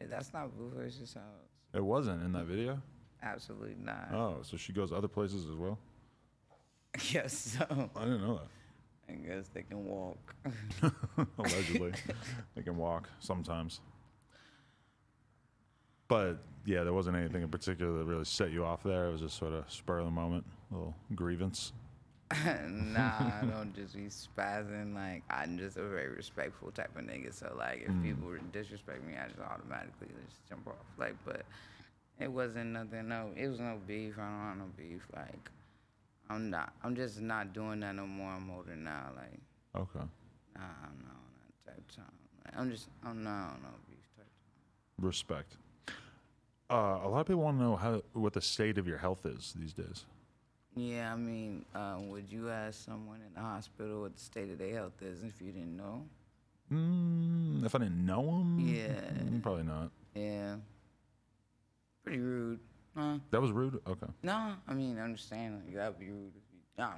[0.00, 1.22] That's not Blueface's house.
[1.72, 2.82] It wasn't in that video.
[3.22, 4.08] Absolutely not.
[4.12, 5.78] Oh, so she goes other places as well.
[7.12, 9.12] Yes, so I didn't know that.
[9.12, 10.34] I guess they can walk.
[11.38, 11.92] Allegedly,
[12.56, 13.80] they can walk sometimes.
[16.08, 19.06] But yeah, there wasn't anything in particular that really set you off there.
[19.06, 21.72] It was just sort of spur of the moment, little grievance.
[22.44, 24.94] nah, I don't just be spazzing.
[24.94, 27.32] Like I'm just a very respectful type of nigga.
[27.32, 28.02] So like, if hmm.
[28.02, 30.74] people disrespect me, I just automatically just jump off.
[30.98, 31.42] Like, but
[32.18, 33.08] it wasn't nothing.
[33.08, 34.14] No, it was no beef.
[34.18, 35.02] I don't want no beef.
[35.14, 35.50] Like,
[36.28, 36.72] I'm not.
[36.82, 38.32] I'm just not doing that no more.
[38.32, 39.10] I'm older now.
[39.14, 39.40] Like,
[39.76, 40.04] Okay,
[40.56, 42.18] nah, I'm not on that type of time.
[42.44, 42.88] Like, I'm just.
[43.04, 44.26] I'm not on no beef type.
[44.98, 45.56] respect.
[46.68, 49.24] Uh, a lot of people want to know how what the state of your health
[49.24, 50.04] is these days.
[50.74, 54.58] Yeah, I mean, um, would you ask someone in the hospital what the state of
[54.58, 56.02] their health is if you didn't know?
[56.72, 59.40] Mm, if I didn't know them, Yeah.
[59.42, 59.90] probably not.
[60.14, 60.56] Yeah.
[62.02, 62.58] Pretty rude.
[62.96, 63.18] Huh?
[63.30, 63.80] That was rude.
[63.86, 64.06] Okay.
[64.22, 65.62] No, I mean, I understand.
[65.64, 66.58] Like, that'd be rude if you.
[66.76, 66.90] Just,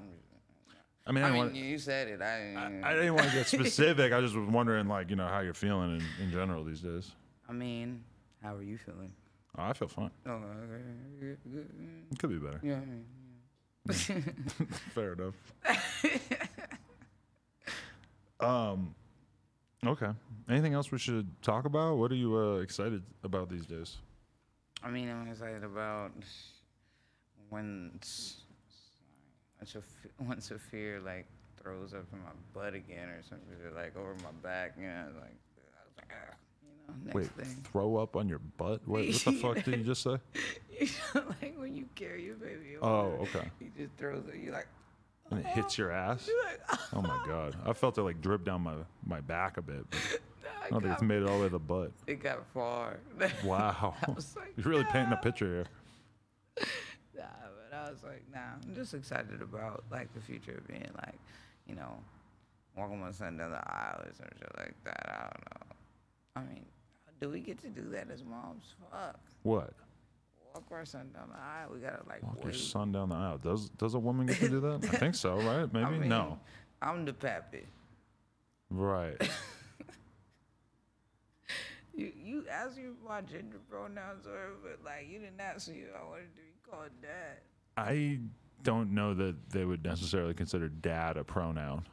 [1.06, 2.20] I mean, I, I mean, wanna- you said it.
[2.22, 2.84] I didn't.
[2.84, 4.12] I, I didn't want to get specific.
[4.12, 7.12] I just was wondering, like, you know, how you're feeling in, in general these days.
[7.48, 8.02] I mean,
[8.42, 9.12] how are you feeling?
[9.58, 10.10] Oh, I feel fine.
[10.24, 11.36] Oh, okay.
[12.12, 12.60] It could be better.
[12.62, 13.04] Yeah, mean,
[14.94, 15.34] Fair enough.
[18.40, 18.94] um,
[19.84, 20.10] okay.
[20.48, 21.96] Anything else we should talk about?
[21.96, 23.96] What are you uh, excited about these days?
[24.82, 26.12] I mean, I'm excited about
[27.48, 27.98] when
[30.18, 31.26] when Sophia, like
[31.60, 35.34] throws up in my butt again or something, like over my back, you know, like
[35.34, 36.34] I was like, ah,
[37.04, 37.64] next Wait, thing.
[37.70, 38.80] throw up on your butt?
[38.86, 40.16] What, what the fuck did you just say?
[41.14, 42.76] like when you carry your baby.
[42.80, 43.50] Oh, okay.
[43.58, 44.40] He just throws it.
[44.42, 44.66] You like,
[45.30, 46.26] And it hits your ass?
[46.28, 47.56] you like, Oh my god.
[47.66, 48.74] I felt it like drip down my,
[49.06, 49.84] my back a bit.
[49.90, 50.00] But
[50.64, 51.92] I don't think it's made it all the way to the butt.
[52.06, 52.98] it got far.
[53.44, 53.94] Wow.
[54.06, 55.66] Like, You're really painting a picture here.
[57.16, 57.24] Nah,
[57.70, 61.18] but I was like, nah, I'm just excited about like the future of being like,
[61.66, 61.98] you know,
[62.76, 65.06] walking my son down the aisle or some shit like that.
[65.08, 65.76] I don't know.
[66.36, 66.64] I mean,
[67.20, 68.74] do we get to do that as moms?
[68.90, 69.18] Fuck.
[69.42, 69.72] What?
[70.54, 71.70] Walk our son down the aisle.
[71.74, 73.38] We gotta like Walk your son down the aisle.
[73.38, 74.84] Does does a woman get to do that?
[74.84, 75.72] I think so, right?
[75.72, 75.84] Maybe?
[75.84, 76.38] I mean, no.
[76.80, 77.66] I'm the pappy.
[78.70, 79.16] Right.
[81.98, 85.96] You you asked me my gender pronouns or but like you didn't ask me if
[86.00, 87.38] I wanted to be called dad.
[87.76, 88.20] I
[88.62, 91.84] don't know that they would necessarily consider dad a pronoun.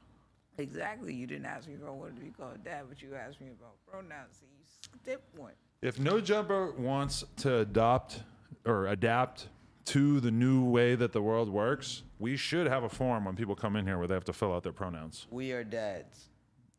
[0.59, 1.13] Exactly.
[1.13, 3.47] You didn't ask me if I wanted to be called dad, but you asked me
[3.47, 4.37] about pronouns.
[4.39, 4.64] So you
[5.01, 5.53] skipped one.
[5.81, 8.23] If No Jumper wants to adopt
[8.65, 9.49] or adapt
[9.85, 13.55] to the new way that the world works, we should have a form when people
[13.55, 15.27] come in here where they have to fill out their pronouns.
[15.29, 16.29] We are dads.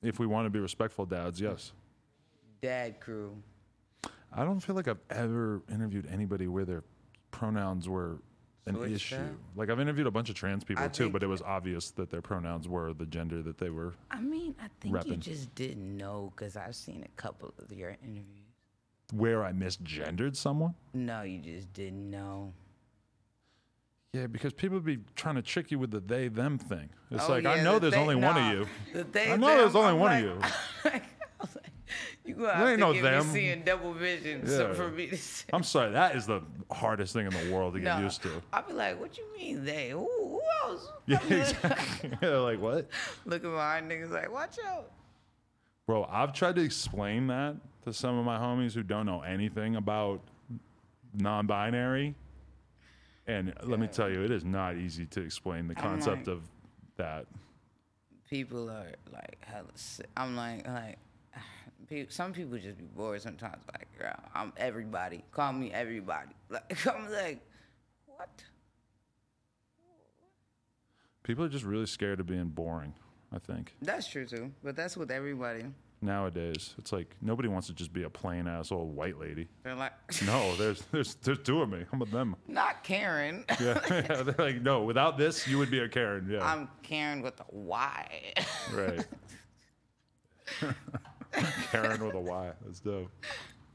[0.02, 1.72] If we want to be respectful dads, yes.
[2.60, 3.36] Dad crew.
[4.32, 6.82] I don't feel like I've ever interviewed anybody where their
[7.30, 8.18] pronouns were
[8.66, 9.16] an Switched issue.
[9.16, 9.22] up?
[9.54, 12.10] Like I've interviewed a bunch of trans people I too, but it was obvious that
[12.10, 13.94] their pronouns were the gender that they were.
[14.10, 17.90] I mean, I think you just didn't know because I've seen a couple of your
[18.02, 18.24] interviews.
[19.12, 20.74] Where I misgendered someone?
[20.92, 22.52] No, you just didn't know.
[24.12, 26.88] Yeah, because people would be trying to trick you with the they them thing.
[27.10, 28.66] It's Oh, like I know the there's they- only one of you.
[28.94, 30.44] the they, I know them, there's only I'm one like,
[30.84, 31.00] of you.
[32.24, 33.26] You gonna have ain't to no them.
[33.28, 34.74] me seeing double vision so Yeah.
[34.74, 35.44] for me to say.
[35.52, 38.42] I'm sorry, that is the hardest thing in the world to get used to.
[38.52, 39.90] I'll be like, what you mean they?
[39.90, 40.88] Who, who else?
[41.06, 42.10] Yeah, I'm exactly.
[42.22, 42.88] Yeah, like what?
[43.24, 44.90] Looking behind niggas like, watch out.
[45.86, 49.76] Bro, I've tried to explain that to some of my homies who don't know anything
[49.76, 50.20] about
[51.14, 52.14] non-binary.
[53.28, 56.42] And let me tell you, it is not easy to explain the concept like- of
[56.96, 57.26] that.
[58.28, 60.06] People are like hella sick.
[60.16, 60.98] I'm like, like,
[61.88, 63.62] pe- some people just be bored sometimes.
[63.72, 65.24] Like, girl, I'm everybody.
[65.32, 66.30] Call me everybody.
[66.50, 67.40] Like, I'm like,
[68.06, 68.28] what?
[71.22, 72.94] People are just really scared of being boring,
[73.32, 73.74] I think.
[73.82, 75.64] That's true too, but that's with everybody.
[76.02, 79.48] Nowadays, it's like nobody wants to just be a plain ass old white lady.
[79.64, 79.92] They're like,
[80.26, 81.84] No, there's there's there's two of me.
[81.92, 82.36] I'm with them.
[82.46, 83.44] not Karen.
[83.60, 86.28] Yeah, yeah, they're like, no, without this, you would be a Karen.
[86.30, 88.34] Yeah, I'm Karen with a Y.
[88.72, 89.04] right.
[91.70, 92.52] Karen with a Y.
[92.64, 93.10] That's dope.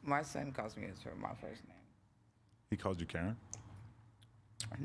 [0.04, 1.78] My son calls me as for my first name.
[2.70, 3.36] He called you Karen.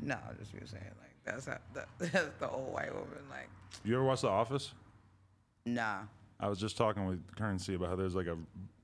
[0.01, 3.07] No, just be saying like that's how, that, that's the old white woman.
[3.29, 3.49] Like,
[3.83, 4.73] You ever watch The Office?
[5.65, 5.99] nah.
[6.39, 8.37] I was just talking with Currency about how there's like a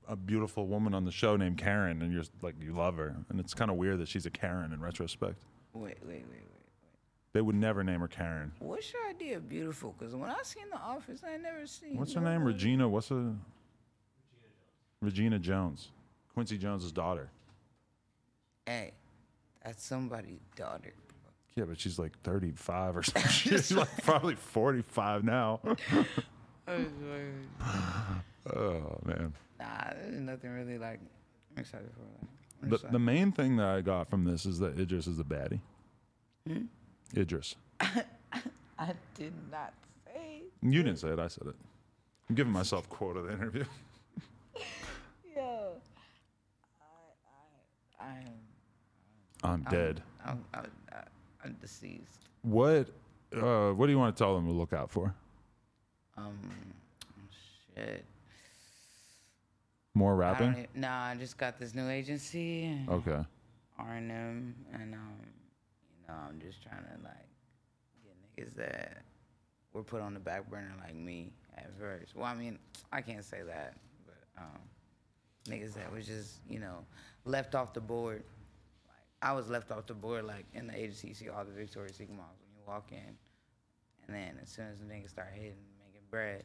[0.08, 3.38] a beautiful woman on the show named Karen, and you're like you love her, and
[3.40, 5.44] it's kind of weird that she's a Karen in retrospect.
[5.72, 6.40] Wait, wait, wait, wait.
[7.32, 8.52] They would never name her Karen.
[8.58, 9.94] What's your idea of beautiful?
[9.98, 11.96] Because when I seen The Office, I never seen.
[11.96, 12.44] What's her name?
[12.44, 12.88] Regina.
[12.88, 13.34] What's her?
[15.04, 15.88] Regina Jones.
[16.34, 17.30] Quincy Jones's daughter.
[18.66, 18.92] Hey,
[19.64, 20.92] that's somebody's daughter.
[21.54, 23.30] Yeah, but she's like 35 or something.
[23.30, 25.60] she's like probably 45 now.
[26.66, 29.34] Oh, oh man.
[29.60, 30.98] Nah, there's nothing really like
[31.54, 32.00] I'm excited for.
[32.00, 32.28] That.
[32.62, 32.94] I'm The, excited.
[32.94, 35.60] the main thing that I got from this is that Idris is a baddie.
[36.48, 36.62] Hmm?
[37.14, 37.54] Idris.
[37.80, 39.74] I did not
[40.06, 40.44] say.
[40.62, 41.54] You didn't say it, I said it.
[42.30, 43.64] I'm giving myself quote of the interview.
[45.36, 45.72] Yo,
[48.04, 48.24] I, I, I am.
[49.42, 50.02] I'm dead.
[50.24, 50.66] I'm, I'm,
[51.44, 52.18] I'm deceased.
[52.42, 52.88] What
[53.36, 55.14] uh, what do you want to tell them to look out for?
[56.16, 56.38] Um,
[57.74, 58.04] shit.
[59.94, 60.64] More I don't rapping?
[60.64, 63.24] e- nah, I just got this new agency, Okay.
[63.78, 65.16] R&M, and um,
[66.00, 67.28] you know, I'm just trying to like
[68.04, 69.02] get niggas that
[69.72, 72.14] were put on the back burner like me at first.
[72.16, 72.58] Well, I mean,
[72.92, 73.74] I can't say that,
[74.06, 74.58] but um,
[75.48, 76.84] niggas that was just you know
[77.24, 78.22] left off the board.
[78.86, 81.52] Like I was left off the board, like in the agency, you see all the
[81.52, 83.16] Victoria's Secret models when you walk in,
[84.06, 85.54] and then as soon as the niggas start hitting,
[85.86, 86.44] making bread,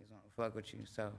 [0.00, 0.80] niggas want to fuck with you.
[0.90, 1.10] So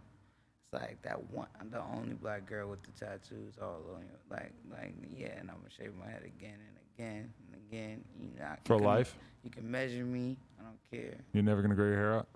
[0.64, 4.10] it's like that one, I'm the only black girl with the tattoos all on you.
[4.30, 8.04] Like, like yeah, and I'm gonna shave my head again and again and again.
[8.20, 9.18] You know, you For can- life?
[9.44, 10.36] You can measure me.
[10.60, 11.16] I don't care.
[11.34, 12.28] You're never gonna grow your hair out?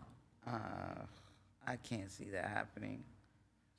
[0.48, 1.02] Uh,
[1.68, 3.04] I can't see that happening.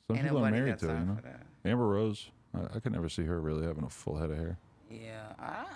[0.06, 1.16] Some Ain't people are married to it, you know.
[1.22, 1.40] that.
[1.64, 4.58] Amber Rose, I, I could never see her really having a full head of hair.
[4.90, 5.66] Yeah, I, I,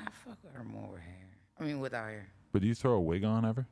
[0.00, 1.28] I- fuck with her more with hair.
[1.58, 2.26] I mean, without hair.
[2.52, 3.66] But do you throw a wig on ever?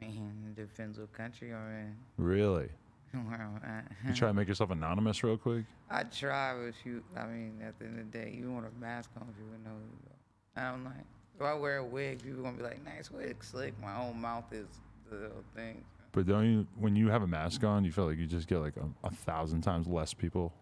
[0.00, 1.96] I mean, it depends what country I'm in.
[2.16, 2.68] Really?
[3.12, 3.90] Where I'm at.
[4.06, 5.64] You try to make yourself anonymous real quick?
[5.90, 8.80] I try, but you, I mean, at the end of the day, you want a
[8.80, 10.72] mask on, people know who you are.
[10.74, 10.94] I'm like,
[11.34, 13.74] if I wear a wig, people gonna be like, nice wig, slick.
[13.82, 14.66] My whole mouth is
[15.10, 15.82] the little thing.
[16.12, 18.58] But don't you, when you have a mask on, you feel like you just get
[18.58, 20.52] like a, a thousand times less people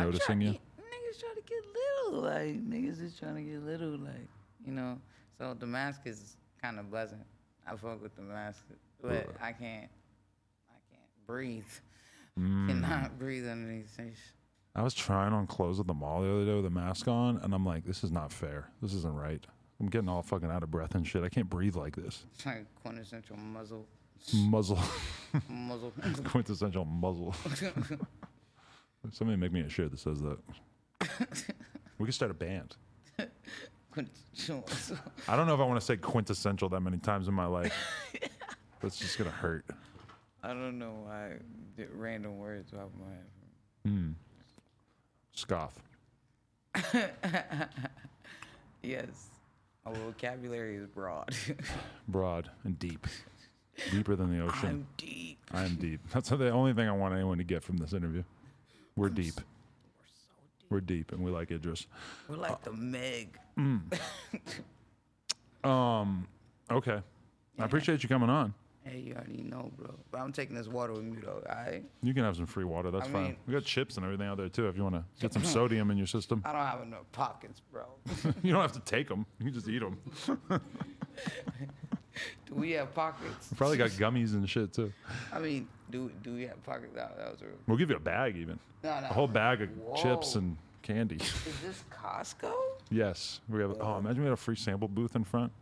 [0.00, 0.52] noticing you?
[0.52, 1.64] get- niggas try to get
[2.12, 4.28] little, like niggas is trying to get little, like
[4.66, 4.98] you know.
[5.38, 7.24] So the mask is kind of buzzing.
[7.66, 8.64] I fuck with the mask,
[9.02, 9.88] but I can't,
[10.70, 11.64] I can't breathe.
[12.36, 12.66] Mm.
[12.66, 13.96] Cannot breathe underneath.
[14.74, 17.36] I was trying on clothes at the mall the other day with a mask on,
[17.38, 18.70] and I'm like, this is not fair.
[18.82, 19.46] This isn't right.
[19.78, 21.22] I'm getting all fucking out of breath and shit.
[21.22, 22.26] I can't breathe like this.
[22.34, 23.86] It's like quintessential muzzle,
[24.34, 24.80] Muzzle.
[25.48, 25.92] muzzle.
[26.24, 27.36] Quintessential muzzle.
[29.12, 30.38] Somebody make me a shirt that says that.
[31.98, 32.76] we could start a band.
[33.18, 33.26] I
[35.36, 37.72] don't know if I want to say quintessential that many times in my life.
[38.80, 39.64] That's just gonna hurt.
[40.42, 41.34] I don't know why
[41.76, 43.26] the random words off my head.
[43.86, 44.10] Hmm.
[45.32, 45.74] Scoff.
[48.84, 49.30] Yes,
[49.86, 51.34] my vocabulary is broad.
[52.06, 53.06] Broad and deep.
[53.90, 54.68] Deeper than the ocean.
[54.68, 55.38] I'm deep.
[55.52, 56.00] I am deep.
[56.12, 58.22] That's the only thing I want anyone to get from this interview.
[58.96, 59.34] We're deep.
[60.70, 61.86] We're deep, and we like Idris.
[62.28, 63.38] We're like the Meg.
[65.64, 66.26] Um.
[66.70, 67.00] Okay.
[67.58, 68.52] I appreciate you coming on.
[68.84, 69.94] Hey, you already know, bro.
[70.10, 71.42] But I'm taking this water with me though.
[71.48, 71.82] All right.
[72.02, 72.90] You can have some free water.
[72.90, 73.22] That's I fine.
[73.24, 74.68] mean- we got chips and everything out there too.
[74.68, 77.62] If you want to get some sodium in your system, I don't have enough pockets,
[77.72, 77.84] bro.
[78.42, 79.24] you don't have to take them.
[79.38, 79.98] You can just eat them.
[82.46, 83.50] Do we have pockets?
[83.56, 84.92] Probably got gummies and shit too.
[85.32, 86.94] I mean, do do we have pockets?
[86.94, 87.46] That, that was a.
[87.66, 88.58] We'll give you a bag even.
[88.82, 89.06] No, no.
[89.06, 91.16] A whole bag of chips and candy.
[91.16, 92.52] Is this Costco?
[92.90, 93.40] yes.
[93.48, 93.76] We have.
[93.80, 95.52] Oh, imagine we had a free sample booth in front.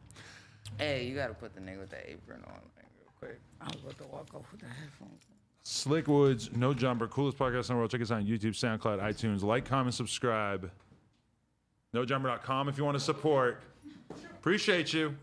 [0.78, 3.40] Hey, you gotta put the nigga with the apron on like, real quick.
[3.60, 5.22] I was about to walk off with the headphones.
[5.64, 7.90] Slick Woods, No Jumper, coolest podcast in the world.
[7.90, 9.42] Check us out on YouTube, SoundCloud, iTunes.
[9.42, 10.70] Like, comment, subscribe.
[11.94, 13.62] NoJumper.com if you want to support.
[14.32, 15.14] Appreciate you.